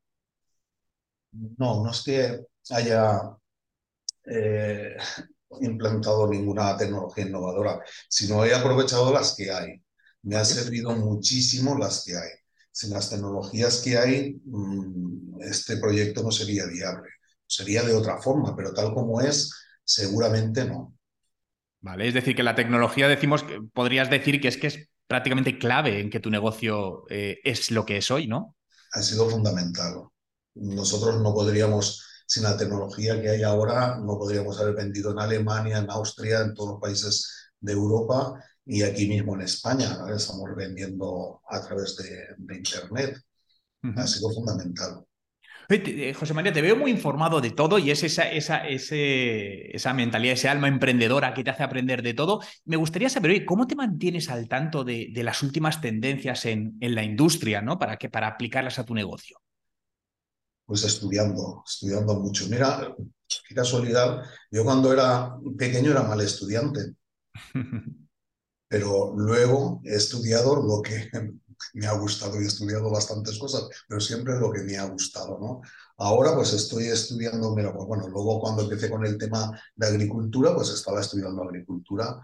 No, 1.33 1.83
no 1.83 1.91
es 1.91 2.03
que 2.03 2.41
haya 2.71 3.21
eh, 4.25 4.97
implantado 5.61 6.29
ninguna 6.29 6.77
tecnología 6.77 7.27
innovadora, 7.27 7.81
sino 8.09 8.45
he 8.45 8.55
aprovechado 8.55 9.13
las 9.13 9.35
que 9.35 9.51
hay. 9.51 9.83
Me 10.23 10.37
ha 10.37 10.45
servido 10.45 10.95
muchísimo 10.97 11.77
las 11.77 12.05
que 12.05 12.17
hay. 12.17 12.31
Sin 12.71 12.91
las 12.91 13.11
tecnologías 13.11 13.83
que 13.83 13.97
hay, 13.97 14.41
mm, 14.45 15.41
este 15.43 15.77
proyecto 15.77 16.23
no 16.23 16.31
sería 16.31 16.67
viable. 16.67 17.09
Sería 17.47 17.83
de 17.83 17.95
otra 17.95 18.21
forma, 18.21 18.57
pero 18.57 18.73
tal 18.73 18.95
como 18.95 19.21
es, 19.21 19.53
seguramente 19.85 20.65
no. 20.65 20.95
Vale, 21.85 22.09
es 22.09 22.15
decir, 22.15 22.35
que 22.35 22.43
la 22.43 22.55
tecnología 22.55 23.09
decimos 23.09 23.43
que 23.43 23.61
podrías 23.61 24.09
decir 24.09 24.41
que 24.41 24.49
es 24.49 24.57
que 24.57 24.69
es 24.69 24.89
prácticamente 25.07 25.59
clave 25.59 26.01
en 26.01 26.09
que 26.09 26.19
tu 26.19 26.31
negocio 26.31 27.05
eh, 27.11 27.41
es 27.45 27.71
lo 27.71 27.85
que 27.85 27.99
es 27.99 28.11
hoy, 28.11 28.27
¿no? 28.27 28.57
Ha 28.93 29.03
sido 29.03 29.29
fundamental. 29.29 30.05
Nosotros 30.55 31.21
no 31.21 31.35
podríamos, 31.35 32.03
sin 32.27 32.45
la 32.45 32.57
tecnología 32.57 33.21
que 33.21 33.29
hay 33.29 33.43
ahora, 33.43 33.99
no 33.99 34.17
podríamos 34.17 34.59
haber 34.59 34.75
vendido 34.75 35.11
en 35.11 35.19
Alemania, 35.19 35.77
en 35.77 35.91
Austria, 35.91 36.41
en 36.41 36.55
todos 36.55 36.71
los 36.71 36.81
países 36.81 37.51
de 37.61 37.73
Europa 37.73 38.33
y 38.65 38.83
aquí 38.83 39.07
mismo 39.07 39.35
en 39.35 39.43
España. 39.43 39.99
Estamos 40.09 40.57
vendiendo 40.57 41.43
a 41.47 41.61
través 41.61 41.97
de, 41.99 42.57
Internet. 42.57 43.21
Ha 43.95 44.07
sido 44.07 44.31
fundamental. 44.31 45.05
Eh, 45.69 46.15
José 46.15 46.35
María, 46.35 46.53
te 46.53 46.63
veo 46.63 46.77
muy 46.77 46.91
informado 46.91 47.41
de 47.41 47.51
todo 47.51 47.79
y 47.79 47.91
es 47.91 48.03
esa, 48.03 48.31
esa, 48.31 48.67
esa 48.67 49.95
mentalidad, 49.95 50.35
ese 50.35 50.49
alma 50.49 50.69
emprendedora 50.69 51.33
que 51.33 51.43
te 51.43 51.51
hace 51.51 51.63
aprender 51.63 52.03
de 52.03 52.15
todo. 52.15 52.41
Me 52.65 52.77
gustaría 52.77 53.09
saber, 53.09 53.45
¿cómo 53.45 53.67
te 53.67 53.75
mantienes 53.75 54.29
al 54.29 54.49
tanto 54.49 54.85
de, 54.85 55.11
las 55.25 55.43
últimas 55.43 55.81
tendencias 55.81 56.45
en, 56.45 56.77
en, 56.81 56.95
la 56.95 57.03
industria, 57.03 57.63
¿no? 57.63 57.79
Para, 57.79 57.97
que, 57.97 58.11
para 58.11 58.27
aplicarlas 58.29 58.79
a 58.79 58.85
tu 58.85 58.95
negocio. 58.95 59.39
Pues 60.67 60.85
estudiando, 60.85 61.63
estudiando 61.67 62.21
mucho. 62.21 62.47
Mira, 62.49 62.95
qué 63.49 63.55
casualidad, 63.55 64.23
yo 64.51 64.65
cuando 64.65 64.93
era 64.93 65.35
pequeño 65.57 65.91
era 65.91 66.03
mal 66.03 66.21
estudiante, 66.21 66.95
pero 68.69 69.15
luego 69.17 69.81
he 69.85 69.95
estudiado 69.95 70.57
lo 70.57 70.83
que 70.83 71.11
me 71.75 71.87
ha 71.87 71.93
gustado 71.93 72.41
y 72.41 72.45
he 72.45 72.47
estudiado 72.47 72.91
bastantes 72.91 73.39
cosas, 73.39 73.69
pero 73.89 74.01
siempre 74.01 74.39
lo 74.39 74.51
que 74.53 74.63
me 74.63 74.77
ha 74.77 74.85
gustado, 74.85 75.39
¿no? 75.39 75.61
Ahora 75.97 76.35
pues 76.35 76.53
estoy 76.53 76.87
estudiando, 76.89 77.55
mira, 77.55 77.73
pues 77.73 77.87
bueno, 77.87 78.09
luego 78.09 78.41
cuando 78.41 78.63
empecé 78.63 78.91
con 78.91 79.05
el 79.07 79.17
tema 79.19 79.51
de 79.77 79.87
agricultura, 79.87 80.55
pues 80.55 80.71
estaba 80.71 81.01
estudiando 81.01 81.43
agricultura, 81.43 82.21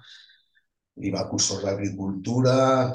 iba 0.96 1.20
a 1.20 1.28
cursos 1.28 1.62
de 1.62 1.70
agricultura, 1.70 2.92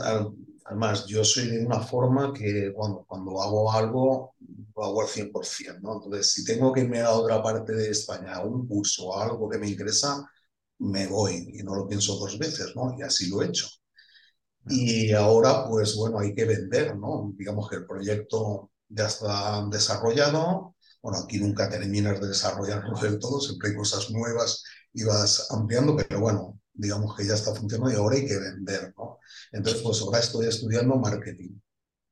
además 0.66 1.06
yo 1.08 1.24
soy 1.24 1.48
de 1.48 1.66
una 1.66 1.80
forma 1.82 2.34
que 2.34 2.72
cuando, 2.74 3.04
cuando 3.08 3.42
hago 3.42 3.72
algo, 3.72 4.36
lo 4.76 4.84
hago 4.84 5.02
al 5.02 5.08
100%, 5.08 5.82
¿no? 5.82 5.94
Entonces, 5.96 6.32
si 6.32 6.44
tengo 6.44 6.72
que 6.74 6.82
irme 6.82 7.02
a 7.02 7.12
otra 7.12 7.42
parte 7.42 7.74
de 7.74 7.90
España 7.92 8.36
a 8.36 8.46
un 8.46 8.68
curso 8.68 9.08
o 9.08 9.20
algo 9.20 9.50
que 9.50 9.58
me 9.58 9.70
interesa, 9.70 10.30
me 10.80 11.08
voy 11.08 11.50
y 11.54 11.64
no 11.64 11.76
lo 11.76 11.88
pienso 11.88 12.18
dos 12.18 12.38
veces, 12.38 12.76
¿no? 12.76 12.96
Y 12.98 13.02
así 13.04 13.30
lo 13.30 13.42
he 13.42 13.48
hecho. 13.48 13.68
Y 14.68 15.12
ahora, 15.14 15.66
pues 15.68 15.96
bueno, 15.96 16.20
hay 16.20 16.34
que 16.34 16.46
vender, 16.46 16.96
¿no? 16.98 17.32
Digamos 17.36 17.70
que 17.70 17.78
el 17.78 17.86
proyecto 17.86 18.72
ya 18.90 19.08
está 19.08 19.66
desarrollado. 19.70 20.76
Bueno, 21.02 21.20
aquí 21.24 21.38
nunca 21.40 21.70
terminas 21.70 22.20
de 22.20 22.28
desarrollarlo 22.28 23.00
del 23.00 23.20
todo, 23.20 23.40
siempre 23.40 23.70
hay 23.70 23.76
cosas 23.76 24.10
nuevas 24.10 24.64
y 24.92 25.04
vas 25.04 25.48
ampliando, 25.52 25.96
pero 25.96 26.20
bueno, 26.20 26.60
digamos 26.74 27.16
que 27.16 27.26
ya 27.26 27.36
está 27.36 27.54
funcionando 27.54 27.94
y 27.94 27.96
ahora 27.96 28.16
hay 28.16 28.26
que 28.26 28.40
vender, 28.40 28.94
¿no? 28.98 29.20
Entonces, 29.52 29.82
pues 29.84 30.02
ahora 30.02 30.20
estoy 30.20 30.48
estudiando 30.48 30.96
marketing. 30.96 31.60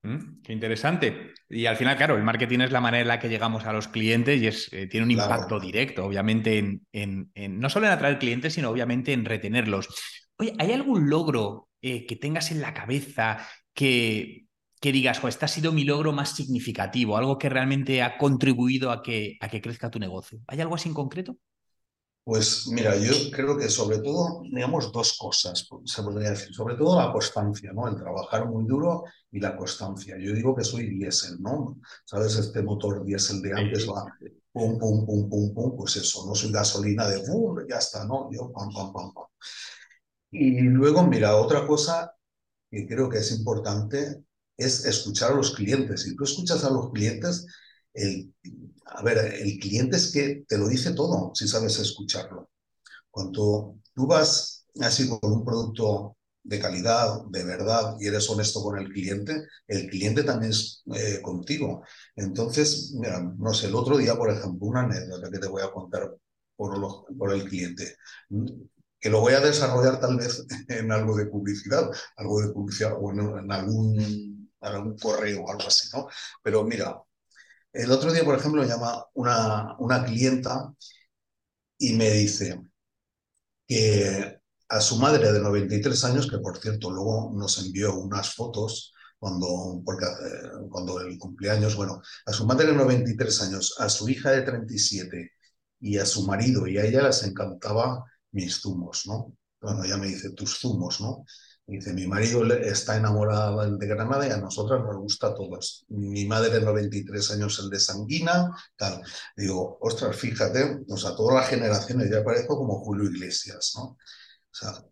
Mm, 0.03 0.41
qué 0.43 0.53
interesante. 0.53 1.33
Y 1.49 1.65
al 1.65 1.77
final, 1.77 1.95
claro, 1.95 2.17
el 2.17 2.23
marketing 2.23 2.59
es 2.59 2.71
la 2.71 2.81
manera 2.81 3.01
en 3.01 3.07
la 3.07 3.19
que 3.19 3.29
llegamos 3.29 3.65
a 3.65 3.73
los 3.73 3.87
clientes 3.87 4.41
y 4.41 4.47
es, 4.47 4.69
eh, 4.73 4.87
tiene 4.87 5.05
un 5.05 5.11
impacto 5.11 5.59
directo, 5.59 6.05
obviamente, 6.05 6.57
en, 6.57 6.81
en, 6.91 7.59
no 7.59 7.69
solo 7.69 7.85
en 7.87 7.93
atraer 7.93 8.19
clientes, 8.19 8.53
sino 8.53 8.69
obviamente 8.69 9.13
en 9.13 9.25
retenerlos. 9.25 9.87
Oye, 10.43 10.53
¿hay 10.59 10.73
algún 10.73 11.09
logro 11.09 11.69
eh, 11.81 12.05
que 12.05 12.17
tengas 12.17 12.51
en 12.51 12.59
la 12.59 12.73
cabeza 12.73 13.37
que, 13.73 14.45
que 14.81 14.91
digas, 14.91 15.23
este 15.23 15.45
ha 15.45 15.47
sido 15.47 15.71
mi 15.71 15.85
logro 15.85 16.11
más 16.11 16.35
significativo, 16.35 17.15
algo 17.15 17.37
que 17.37 17.47
realmente 17.47 18.03
ha 18.03 18.17
contribuido 18.17 18.91
a 18.91 19.01
que, 19.01 19.37
a 19.39 19.47
que 19.47 19.61
crezca 19.61 19.89
tu 19.89 19.99
negocio? 19.99 20.41
¿Hay 20.47 20.59
algo 20.59 20.75
así 20.75 20.89
en 20.89 20.95
concreto? 20.95 21.37
Pues 22.25 22.67
mira, 22.67 22.97
yo 22.97 23.13
creo 23.31 23.57
que 23.57 23.69
sobre 23.69 23.99
todo, 23.99 24.41
digamos, 24.43 24.91
dos 24.91 25.17
cosas, 25.17 25.65
se 25.85 26.03
podría 26.03 26.31
decir. 26.31 26.53
Sobre 26.53 26.75
todo 26.75 26.99
la 26.99 27.13
constancia, 27.13 27.71
¿no? 27.71 27.87
El 27.87 27.95
trabajar 27.95 28.45
muy 28.45 28.65
duro 28.65 29.05
y 29.31 29.39
la 29.39 29.55
constancia. 29.55 30.17
Yo 30.19 30.33
digo 30.33 30.53
que 30.53 30.65
soy 30.65 30.89
diésel, 30.89 31.41
¿no? 31.41 31.79
¿Sabes? 32.03 32.35
Este 32.35 32.61
motor 32.61 33.05
diésel 33.05 33.41
de 33.41 33.53
antes 33.53 33.87
va 33.87 34.05
pum, 34.51 34.77
pum, 34.77 35.05
pum, 35.05 35.29
pum, 35.29 35.53
pum, 35.53 35.75
pues 35.77 35.95
eso, 35.95 36.25
no 36.27 36.35
soy 36.35 36.51
gasolina 36.51 37.07
de 37.07 37.19
pum, 37.21 37.57
ya 37.67 37.77
está, 37.77 38.03
¿no? 38.05 38.29
Yo 38.29 38.51
pam, 38.51 38.69
pam, 38.73 38.91
pam, 38.91 39.13
pam. 39.13 39.25
Y 40.33 40.61
luego, 40.61 41.05
mira, 41.05 41.35
otra 41.37 41.67
cosa 41.67 42.15
que 42.71 42.87
creo 42.87 43.07
que 43.09 43.19
es 43.19 43.31
importante 43.31 44.23
es 44.57 44.85
escuchar 44.85 45.31
a 45.31 45.35
los 45.35 45.55
clientes. 45.55 46.01
Si 46.03 46.15
tú 46.15 46.23
escuchas 46.23 46.63
a 46.63 46.71
los 46.71 46.91
clientes, 46.91 47.45
el, 47.93 48.33
a 48.87 49.03
ver, 49.03 49.17
el 49.19 49.59
cliente 49.59 49.97
es 49.97 50.11
que 50.11 50.43
te 50.47 50.57
lo 50.57 50.67
dice 50.67 50.93
todo 50.93 51.31
si 51.35 51.47
sabes 51.47 51.77
escucharlo. 51.79 52.49
Cuando 53.11 53.79
tú 53.95 54.07
vas 54.07 54.65
así 54.81 55.07
con 55.07 55.19
un 55.31 55.45
producto 55.45 56.17
de 56.43 56.59
calidad, 56.59 57.25
de 57.29 57.43
verdad, 57.43 57.95
y 57.99 58.07
eres 58.07 58.29
honesto 58.29 58.61
con 58.63 58.79
el 58.79 58.89
cliente, 58.91 59.47
el 59.67 59.89
cliente 59.89 60.23
también 60.23 60.51
es 60.51 60.83
eh, 60.95 61.21
contigo. 61.21 61.83
Entonces, 62.15 62.93
mira, 62.99 63.21
no 63.21 63.53
sé, 63.53 63.67
el 63.67 63.75
otro 63.75 63.97
día, 63.97 64.15
por 64.15 64.31
ejemplo, 64.31 64.67
una 64.67 64.81
anécdota 64.81 65.29
que 65.31 65.39
te 65.39 65.47
voy 65.47 65.61
a 65.61 65.71
contar 65.71 66.11
por, 66.55 67.05
por 67.17 67.33
el 67.33 67.45
cliente, 67.47 67.97
que 69.03 69.09
lo 69.09 69.19
voy 69.19 69.33
a 69.33 69.41
desarrollar 69.41 69.99
tal 69.99 70.15
vez 70.15 70.45
en 70.69 70.89
algo 70.89 71.17
de 71.17 71.25
publicidad, 71.25 71.91
algo 72.15 72.41
de 72.41 72.53
publicidad 72.53 72.93
o 72.97 73.11
en, 73.11 73.51
algún, 73.51 74.49
algún 74.61 74.97
correo 74.97 75.43
o 75.43 75.51
algo 75.51 75.67
así, 75.67 75.89
¿no? 75.93 76.07
Pero 76.41 76.63
mira, 76.63 77.01
el 77.73 77.91
otro 77.91 78.13
día, 78.13 78.23
por 78.23 78.37
ejemplo, 78.39 78.63
llama 78.63 79.05
una, 79.15 79.75
una 79.79 80.05
clienta 80.05 80.73
y 81.77 81.93
me 81.93 82.11
dice 82.11 82.61
que 83.67 84.39
a 84.69 84.79
su 84.79 84.95
madre 84.97 85.33
de 85.33 85.39
93 85.41 86.03
años, 86.05 86.29
que 86.29 86.37
por 86.37 86.57
cierto 86.59 86.89
luego 86.89 87.33
nos 87.35 87.57
envió 87.65 87.95
unas 87.95 88.33
fotos 88.33 88.93
cuando, 89.19 89.81
porque, 89.83 90.05
eh, 90.05 90.49
cuando 90.69 91.01
el 91.01 91.17
cumpleaños, 91.17 91.75
bueno, 91.75 92.01
a 92.25 92.31
su 92.31 92.45
madre 92.45 92.67
de 92.67 92.73
93 92.73 93.41
años, 93.41 93.75
a 93.79 93.89
su 93.89 94.07
hija 94.07 94.31
de 94.31 94.43
37 94.43 95.31
y 95.81 95.97
a 95.97 96.05
su 96.05 96.25
marido 96.25 96.67
y 96.67 96.77
a 96.77 96.85
ella 96.85 97.03
les 97.03 97.23
encantaba 97.23 98.05
mis 98.33 98.59
zumos, 98.59 99.05
¿no? 99.07 99.33
Bueno, 99.61 99.83
ella 99.83 99.97
me 99.97 100.07
dice 100.07 100.31
tus 100.31 100.59
zumos, 100.59 101.01
¿no? 101.01 101.25
dice, 101.65 101.93
mi 101.93 102.07
marido 102.07 102.43
está 102.55 102.97
enamorado 102.97 103.77
de 103.77 103.87
Granada 103.87 104.27
y 104.27 104.31
a 104.31 104.37
nosotras 104.37 104.81
nos 104.83 104.97
gusta 104.97 105.27
a 105.27 105.33
todos. 105.35 105.85
Mi 105.89 106.25
madre 106.25 106.49
de 106.49 106.61
93 106.61 107.31
años, 107.31 107.59
el 107.59 107.69
de 107.69 107.79
Sanguina, 107.79 108.51
tal. 108.75 109.01
Digo, 109.37 109.77
ostras, 109.81 110.15
fíjate, 110.17 110.83
o 110.87 110.97
sea, 110.97 111.15
todas 111.15 111.35
las 111.35 111.49
generaciones 111.49 112.09
ya 112.11 112.23
parezco 112.23 112.57
como 112.57 112.83
Julio 112.83 113.09
Iglesias, 113.09 113.73
¿no? 113.75 113.83
O 113.83 113.97
sea, 114.51 114.83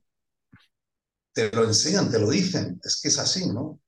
te 1.33 1.51
lo 1.51 1.63
enseñan, 1.65 2.11
te 2.11 2.19
lo 2.19 2.29
dicen, 2.29 2.79
es 2.83 2.99
que 3.01 3.09
es 3.09 3.19
así, 3.19 3.47
¿no? 3.47 3.79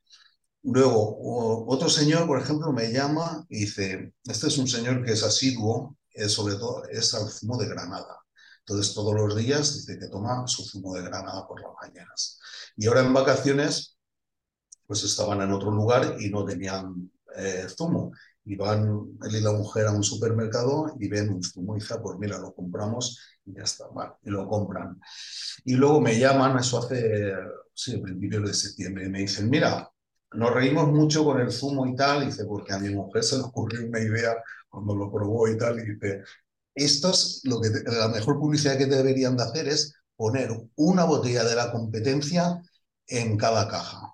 Luego, 0.63 1.66
otro 1.68 1.89
señor, 1.89 2.26
por 2.28 2.39
ejemplo, 2.42 2.72
me 2.72 2.92
llama 2.92 3.46
y 3.50 3.62
dice, 3.62 4.13
este 4.26 4.48
es 4.48 4.58
un 4.58 4.68
señor 4.68 5.04
que 5.04 5.12
es 5.13 5.24
asiduo, 5.24 5.98
es 6.12 6.32
sobre 6.32 6.56
todo 6.56 6.86
es 6.86 7.13
al 7.13 7.30
zumo 7.30 7.58
de 7.58 7.68
Granada. 7.68 8.23
Entonces, 8.65 8.93
todos 8.93 9.13
los 9.13 9.36
días 9.36 9.76
dice 9.76 9.99
que 9.99 10.08
toma 10.08 10.47
su 10.47 10.63
zumo 10.63 10.93
de 10.93 11.04
Granada 11.04 11.45
por 11.47 11.62
las 11.62 11.71
mañanas. 11.82 12.39
Y 12.78 12.88
ahora 12.88 13.02
en 13.02 13.13
vacaciones, 13.13 13.97
pues 14.88 15.04
estaban 15.04 15.41
en 15.41 15.52
otro 15.52 15.71
lugar 15.71 16.15
y 16.19 16.30
no 16.30 16.45
tenían 16.45 17.12
eh, 17.36 17.67
zumo 17.67 18.12
y 18.45 18.56
van 18.56 19.17
él 19.23 19.36
y 19.36 19.41
la 19.41 19.54
mujer 19.54 19.88
a 19.88 19.91
un 19.91 20.04
supermercado 20.04 20.95
y 20.99 21.08
ven 21.08 21.30
un 21.32 21.43
zumo 21.43 21.76
y 21.76 21.80
dicen, 21.80 21.97
pues 22.02 22.17
mira, 22.19 22.38
lo 22.38 22.54
compramos 22.54 23.19
y 23.45 23.54
ya 23.54 23.63
está, 23.63 23.86
y 24.23 24.30
lo 24.30 24.47
compran. 24.47 24.99
Y 25.65 25.76
luego 25.76 26.02
me 26.02 26.17
llaman, 26.17 26.58
eso 26.60 26.80
hace, 26.80 27.34
sí, 27.73 27.97
principios 27.97 28.47
de 28.47 28.54
septiembre, 28.54 29.06
y 29.06 29.10
me 29.10 29.19
dicen, 29.19 29.49
mira, 29.49 29.89
nos 30.34 30.54
reímos 30.54 30.88
mucho 30.91 31.23
con 31.23 31.39
el 31.39 31.52
zumo 31.52 31.86
y 31.86 31.95
tal, 31.95 32.23
y 32.23 32.26
dice, 32.28 32.45
porque 32.45 32.73
a 32.73 32.80
mi 32.80 32.89
mujer 32.89 33.23
se 33.23 33.38
le 33.38 33.43
ocurrió 33.43 33.88
una 33.88 33.99
idea 33.99 34.36
cuando 34.69 34.95
lo 34.95 35.12
probó 35.12 35.47
y 35.47 35.58
tal, 35.58 35.80
y 35.80 35.93
dice, 35.93 36.23
esto 36.76 37.12
es 37.12 37.42
lo 37.44 37.62
que, 37.62 37.70
la 37.86 38.08
mejor 38.08 38.40
publicidad 38.40 38.78
que 38.78 38.86
deberían 38.86 39.38
de 39.38 39.44
hacer 39.44 39.68
es 39.68 39.94
poner 40.16 40.50
una 40.76 41.06
botella 41.06 41.44
de 41.44 41.56
la 41.56 41.72
competencia 41.72 42.62
en 43.08 43.38
cada 43.38 43.68
caja. 43.68 44.14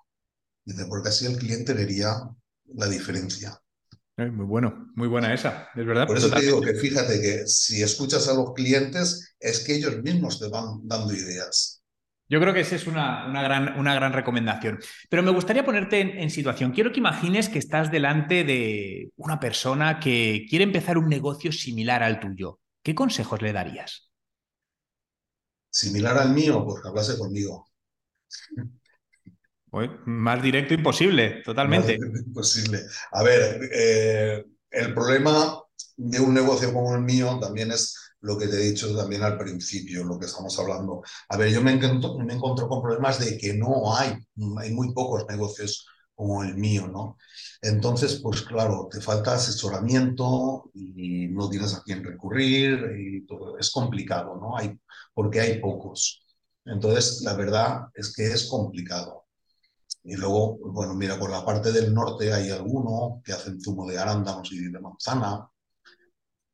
Dice, 0.64 0.86
porque 0.86 1.08
así 1.08 1.26
el 1.26 1.38
cliente 1.38 1.72
vería 1.72 2.16
la 2.74 2.86
diferencia. 2.86 3.60
Eh, 4.16 4.30
muy 4.30 4.44
bueno, 4.44 4.90
muy 4.96 5.08
buena 5.08 5.32
esa, 5.32 5.68
es 5.74 5.86
verdad. 5.86 6.06
Por 6.06 6.18
eso 6.18 6.30
te 6.30 6.42
digo 6.42 6.60
que 6.60 6.74
fíjate 6.74 7.20
que 7.20 7.46
si 7.46 7.82
escuchas 7.82 8.28
a 8.28 8.34
los 8.34 8.52
clientes 8.52 9.34
es 9.38 9.60
que 9.60 9.76
ellos 9.76 10.02
mismos 10.02 10.38
te 10.38 10.48
van 10.48 10.80
dando 10.86 11.14
ideas. 11.14 11.79
Yo 12.30 12.40
creo 12.40 12.54
que 12.54 12.60
esa 12.60 12.76
es 12.76 12.86
una, 12.86 13.26
una, 13.26 13.42
gran, 13.42 13.78
una 13.78 13.94
gran, 13.94 14.14
recomendación. 14.14 14.78
Pero 15.10 15.22
me 15.22 15.32
gustaría 15.32 15.64
ponerte 15.64 16.00
en, 16.00 16.10
en, 16.18 16.30
situación. 16.30 16.70
Quiero 16.70 16.92
que 16.92 17.00
imagines 17.00 17.50
que 17.50 17.58
estás 17.58 17.90
delante 17.90 18.44
de 18.44 19.10
una 19.16 19.38
persona 19.38 20.00
que 20.00 20.46
quiere 20.48 20.62
empezar 20.62 20.96
un 20.96 21.08
negocio 21.08 21.52
similar 21.52 22.02
al 22.02 22.20
tuyo. 22.20 22.60
¿Qué 22.82 22.94
consejos 22.94 23.42
le 23.42 23.52
darías? 23.52 24.10
Similar 25.68 26.16
al 26.16 26.32
mío, 26.32 26.64
pues 26.64 26.80
que 26.80 26.88
hablase 26.88 27.18
conmigo 27.18 27.70
más 30.06 30.42
directo 30.42 30.74
imposible, 30.74 31.42
totalmente. 31.44 31.94
imposible. 31.94 32.80
A 33.12 33.22
ver, 33.22 33.60
eh, 33.72 34.44
el 34.70 34.94
problema 34.94 35.62
de 35.96 36.20
un 36.20 36.34
negocio 36.34 36.72
como 36.72 36.94
el 36.94 37.02
mío 37.02 37.38
también 37.40 37.70
es 37.70 37.96
lo 38.22 38.38
que 38.38 38.48
te 38.48 38.56
he 38.56 38.70
dicho 38.70 38.94
también 38.96 39.22
al 39.22 39.38
principio, 39.38 40.04
lo 40.04 40.18
que 40.18 40.26
estamos 40.26 40.58
hablando. 40.58 41.02
A 41.28 41.36
ver, 41.36 41.50
yo 41.50 41.62
me 41.62 41.72
encuentro, 41.72 42.18
me 42.18 42.34
encuentro 42.34 42.68
con 42.68 42.82
problemas 42.82 43.18
de 43.18 43.38
que 43.38 43.54
no 43.54 43.94
hay, 43.96 44.14
hay 44.58 44.72
muy 44.72 44.92
pocos 44.92 45.24
negocios 45.28 45.86
como 46.14 46.42
el 46.44 46.54
mío, 46.56 46.86
¿no? 46.86 47.16
Entonces, 47.62 48.20
pues 48.22 48.42
claro, 48.42 48.88
te 48.90 49.00
falta 49.00 49.34
asesoramiento 49.34 50.70
y 50.74 51.28
no 51.28 51.48
tienes 51.48 51.74
a 51.74 51.82
quién 51.82 52.04
recurrir 52.04 52.78
y 52.98 53.26
todo. 53.26 53.58
Es 53.58 53.70
complicado, 53.70 54.36
¿no? 54.36 54.56
Hay, 54.56 54.78
porque 55.14 55.40
hay 55.40 55.60
pocos. 55.60 56.26
Entonces, 56.64 57.22
la 57.22 57.34
verdad 57.34 57.86
es 57.94 58.14
que 58.14 58.26
es 58.26 58.48
complicado. 58.48 59.26
Y 60.04 60.16
luego, 60.16 60.58
bueno, 60.58 60.94
mira, 60.94 61.18
por 61.18 61.30
la 61.30 61.44
parte 61.44 61.72
del 61.72 61.92
norte 61.94 62.32
hay 62.32 62.50
algunos 62.50 63.22
que 63.24 63.32
hacen 63.32 63.60
zumo 63.60 63.88
de 63.88 63.98
arándanos 63.98 64.50
y 64.52 64.58
de 64.58 64.80
manzana, 64.80 65.48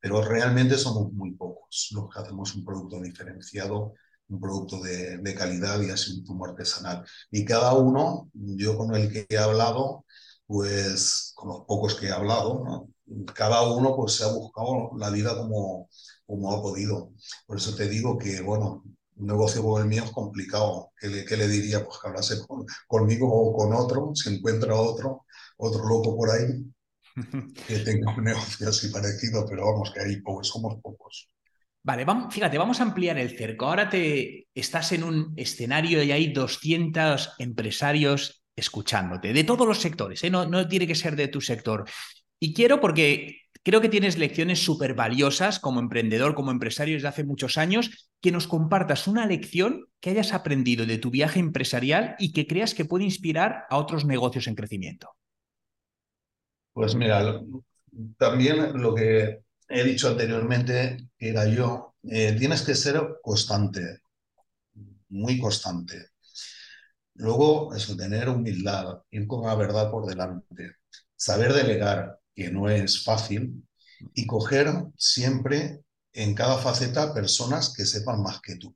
pero 0.01 0.23
realmente 0.23 0.79
somos 0.79 1.13
muy 1.13 1.33
pocos 1.33 1.56
los 1.93 2.09
que 2.13 2.21
hacemos 2.21 2.55
un 2.55 2.65
producto 2.65 3.01
diferenciado, 3.01 3.95
un 4.29 4.41
producto 4.41 4.81
de, 4.83 5.19
de 5.19 5.35
calidad 5.35 5.81
y 5.81 5.91
así 5.91 6.19
un 6.19 6.27
zumo 6.27 6.47
artesanal. 6.47 7.05
Y 7.31 7.45
cada 7.45 7.75
uno, 7.75 8.31
yo 8.35 8.77
con 8.77 8.95
el 8.95 9.13
que 9.13 9.27
he 9.29 9.39
hablado, 9.39 10.05
pues 10.47 11.33
con 11.35 11.49
los 11.49 11.61
pocos 11.67 11.95
que 11.97 12.07
he 12.07 12.13
hablado, 12.13 12.63
¿no? 12.65 12.89
cada 13.35 13.63
uno 13.63 13.95
pues 13.97 14.15
se 14.15 14.25
ha 14.25 14.29
buscado 14.29 14.91
la 14.99 15.11
vida 15.11 15.37
como, 15.37 15.89
como 16.27 16.53
ha 16.53 16.63
podido. 16.63 17.13
Por 17.47 17.59
eso 17.59 17.75
te 17.77 17.89
digo 17.89 18.19
que, 18.19 18.41
bueno, 18.41 18.85
un 19.17 19.27
negocio 19.27 19.63
como 19.63 19.79
el 19.79 19.87
mío 19.87 20.05
es 20.05 20.11
complicado. 20.13 20.93
¿Qué 20.99 21.09
le, 21.09 21.25
qué 21.25 21.37
le 21.37 21.49
diría? 21.49 21.85
Pues 21.85 21.99
que 21.99 22.09
hablase 22.09 22.37
conmigo 22.87 23.29
o 23.33 23.57
con 23.57 23.73
otro, 23.75 24.13
si 24.15 24.35
encuentra 24.35 24.75
otro, 24.75 25.25
otro 25.59 25.87
loco 25.89 26.17
por 26.17 26.31
ahí, 26.31 26.65
que 27.67 27.79
tenga 27.81 28.15
un 28.17 28.25
negocio 28.25 28.69
así 28.69 28.89
parecido, 28.89 29.47
pero 29.49 29.67
vamos, 29.67 29.93
que 29.93 30.01
ahí 30.01 30.21
pocos, 30.21 30.49
somos 30.49 30.77
pocos. 30.83 31.29
Vale, 31.87 32.05
vamos, 32.05 32.35
fíjate, 32.35 32.59
vamos 32.59 32.81
a 32.81 32.83
ampliar 32.83 33.17
el 33.17 33.39
cerco. 33.39 33.67
Ahora 33.67 33.89
te 33.89 34.49
estás 34.53 34.91
en 34.91 35.05
un 35.05 35.33
escenario 35.37 36.03
y 36.03 36.11
hay 36.11 36.33
200 36.33 37.35
empresarios 37.39 38.43
escuchándote, 38.57 39.33
de 39.33 39.45
todos 39.45 39.69
los 39.69 39.79
sectores, 39.79 40.25
¿eh? 40.25 40.31
no, 40.31 40.47
no 40.47 40.67
tiene 40.67 40.87
que 40.87 40.95
ser 40.95 41.15
de 41.15 41.29
tu 41.29 41.41
sector. 41.41 41.85
Y 42.41 42.55
quiero 42.55 42.81
porque 42.81 43.47
Creo 43.67 43.81
que 43.81 43.89
tienes 43.89 44.17
lecciones 44.17 44.65
súper 44.65 44.95
valiosas 44.95 45.59
como 45.59 45.81
emprendedor, 45.81 46.37
como 46.37 46.53
empresario 46.53 46.95
desde 46.95 47.09
hace 47.09 47.25
muchos 47.25 47.59
años, 47.59 48.13
que 48.21 48.31
nos 48.31 48.47
compartas 48.47 49.09
una 49.09 49.27
lección 49.27 49.89
que 49.99 50.11
hayas 50.11 50.33
aprendido 50.33 50.87
de 50.87 50.99
tu 50.99 51.11
viaje 51.11 51.41
empresarial 51.41 52.15
y 52.21 52.33
que 52.33 52.47
creas 52.47 52.75
que 52.75 52.85
puede 52.85 53.03
inspirar 53.03 53.65
a 53.69 53.79
otros 53.79 54.05
negocios 54.05 54.47
en 54.47 54.55
crecimiento. 54.55 55.09
Pues 56.75 56.95
mira, 56.95 57.41
también 58.17 58.81
lo 58.81 58.95
que 58.95 59.41
he 59.69 59.85
dicho 59.85 60.09
anteriormente, 60.09 61.09
que 61.17 61.31
era 61.31 61.47
yo, 61.47 61.95
eh, 62.05 62.35
tienes 62.39 62.63
que 62.63 62.75
ser 62.75 63.19
constante, 63.23 64.01
muy 65.09 65.41
constante. 65.41 66.11
Luego, 67.15 67.75
eso, 67.75 67.97
tener 67.97 68.29
humildad, 68.29 69.03
ir 69.11 69.27
con 69.27 69.47
la 69.47 69.55
verdad 69.55 69.91
por 69.91 70.07
delante, 70.07 70.77
saber 71.15 71.53
delegar, 71.53 72.19
que 72.35 72.51
no 72.51 72.69
es 72.69 73.03
fácil, 73.03 73.67
y 74.15 74.27
coger 74.27 74.69
siempre 74.97 75.81
en 76.13 76.35
cada 76.35 76.59
faceta 76.59 77.15
personas 77.15 77.73
que 77.75 77.87
sepan 77.87 78.23
más 78.23 78.41
que 78.41 78.57
tú. 78.57 78.75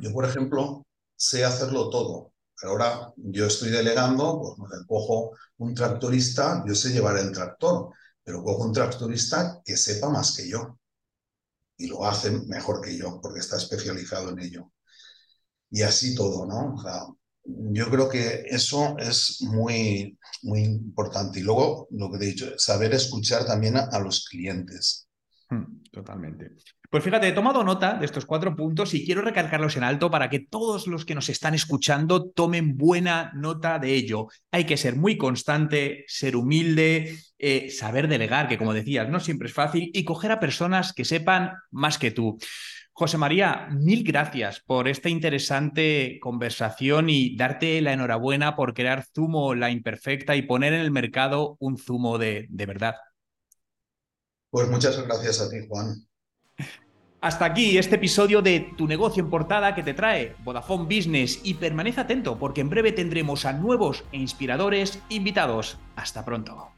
Yo, 0.00 0.12
por 0.12 0.24
ejemplo, 0.26 0.86
sé 1.16 1.44
hacerlo 1.44 1.88
todo, 1.88 2.32
pero 2.60 2.72
ahora 2.72 3.12
yo 3.16 3.46
estoy 3.46 3.70
delegando, 3.70 4.54
pues 4.58 4.70
me 4.70 4.86
cojo 4.86 5.32
un 5.58 5.74
tractorista, 5.74 6.62
yo 6.66 6.74
sé 6.74 6.90
llevar 6.90 7.16
el 7.18 7.32
tractor, 7.32 7.90
pero 8.24 8.42
cojo 8.42 8.64
un 8.64 8.72
tractorista 8.72 9.60
que 9.64 9.76
sepa 9.76 10.08
más 10.08 10.36
que 10.36 10.48
yo 10.48 10.78
y 11.76 11.86
lo 11.86 12.04
hace 12.04 12.30
mejor 12.30 12.80
que 12.80 12.96
yo 12.96 13.20
porque 13.20 13.40
está 13.40 13.56
especializado 13.56 14.30
en 14.30 14.40
ello. 14.40 14.72
Y 15.70 15.82
así 15.82 16.14
todo, 16.14 16.46
¿no? 16.46 16.76
Yo 17.44 17.90
creo 17.90 18.08
que 18.08 18.44
eso 18.46 18.96
es 18.98 19.38
muy, 19.40 20.18
muy 20.42 20.60
importante. 20.62 21.40
Y 21.40 21.42
luego, 21.42 21.88
lo 21.90 22.10
que 22.10 22.18
te 22.18 22.24
he 22.24 22.28
dicho, 22.28 22.52
saber 22.58 22.94
escuchar 22.94 23.46
también 23.46 23.76
a, 23.76 23.98
los 23.98 24.26
clientes. 24.26 25.08
Hmm, 25.52 25.82
totalmente. 25.90 26.52
Pues 26.88 27.04
fíjate, 27.04 27.28
he 27.28 27.32
tomado 27.32 27.62
nota 27.62 27.92
de 27.92 28.06
estos 28.06 28.24
cuatro 28.24 28.56
puntos 28.56 28.94
y 28.94 29.04
quiero 29.04 29.20
recalcarlos 29.20 29.76
en 29.76 29.84
alto 29.84 30.10
para 30.10 30.30
que 30.30 30.40
todos 30.40 30.86
los 30.86 31.04
que 31.04 31.14
nos 31.14 31.28
están 31.28 31.52
escuchando 31.52 32.30
tomen 32.30 32.78
buena 32.78 33.30
nota 33.34 33.78
de 33.78 33.92
ello. 33.92 34.28
Hay 34.50 34.64
que 34.64 34.78
ser 34.78 34.96
muy 34.96 35.18
constante, 35.18 36.06
ser 36.08 36.36
humilde, 36.36 37.18
eh, 37.38 37.68
saber 37.68 38.08
delegar, 38.08 38.48
que 38.48 38.56
como 38.56 38.72
decías, 38.72 39.10
no 39.10 39.20
siempre 39.20 39.48
es 39.48 39.52
fácil, 39.52 39.90
y 39.92 40.04
coger 40.04 40.32
a 40.32 40.40
personas 40.40 40.94
que 40.94 41.04
sepan 41.04 41.52
más 41.70 41.98
que 41.98 42.12
tú. 42.12 42.38
José 42.92 43.18
María, 43.18 43.68
mil 43.70 44.04
gracias 44.04 44.60
por 44.60 44.88
esta 44.88 45.10
interesante 45.10 46.18
conversación 46.18 47.10
y 47.10 47.36
darte 47.36 47.82
la 47.82 47.92
enhorabuena 47.92 48.56
por 48.56 48.72
crear 48.72 49.04
Zumo 49.14 49.54
La 49.54 49.70
Imperfecta 49.70 50.34
y 50.34 50.42
poner 50.42 50.72
en 50.72 50.80
el 50.80 50.90
mercado 50.90 51.56
un 51.60 51.76
zumo 51.76 52.16
de, 52.16 52.46
de 52.48 52.66
verdad. 52.66 52.94
Pues 54.52 54.68
muchas 54.68 55.02
gracias 55.02 55.40
a 55.40 55.48
ti, 55.48 55.66
Juan. 55.66 56.06
Hasta 57.22 57.46
aquí 57.46 57.78
este 57.78 57.94
episodio 57.94 58.42
de 58.42 58.74
Tu 58.76 58.86
negocio 58.86 59.22
en 59.22 59.30
portada 59.30 59.74
que 59.74 59.82
te 59.82 59.94
trae 59.94 60.36
Vodafone 60.44 60.84
Business 60.84 61.40
y 61.42 61.54
permanece 61.54 62.02
atento 62.02 62.38
porque 62.38 62.60
en 62.60 62.68
breve 62.68 62.92
tendremos 62.92 63.46
a 63.46 63.54
nuevos 63.54 64.04
e 64.12 64.18
inspiradores 64.18 64.98
invitados. 65.08 65.78
Hasta 65.96 66.26
pronto. 66.26 66.68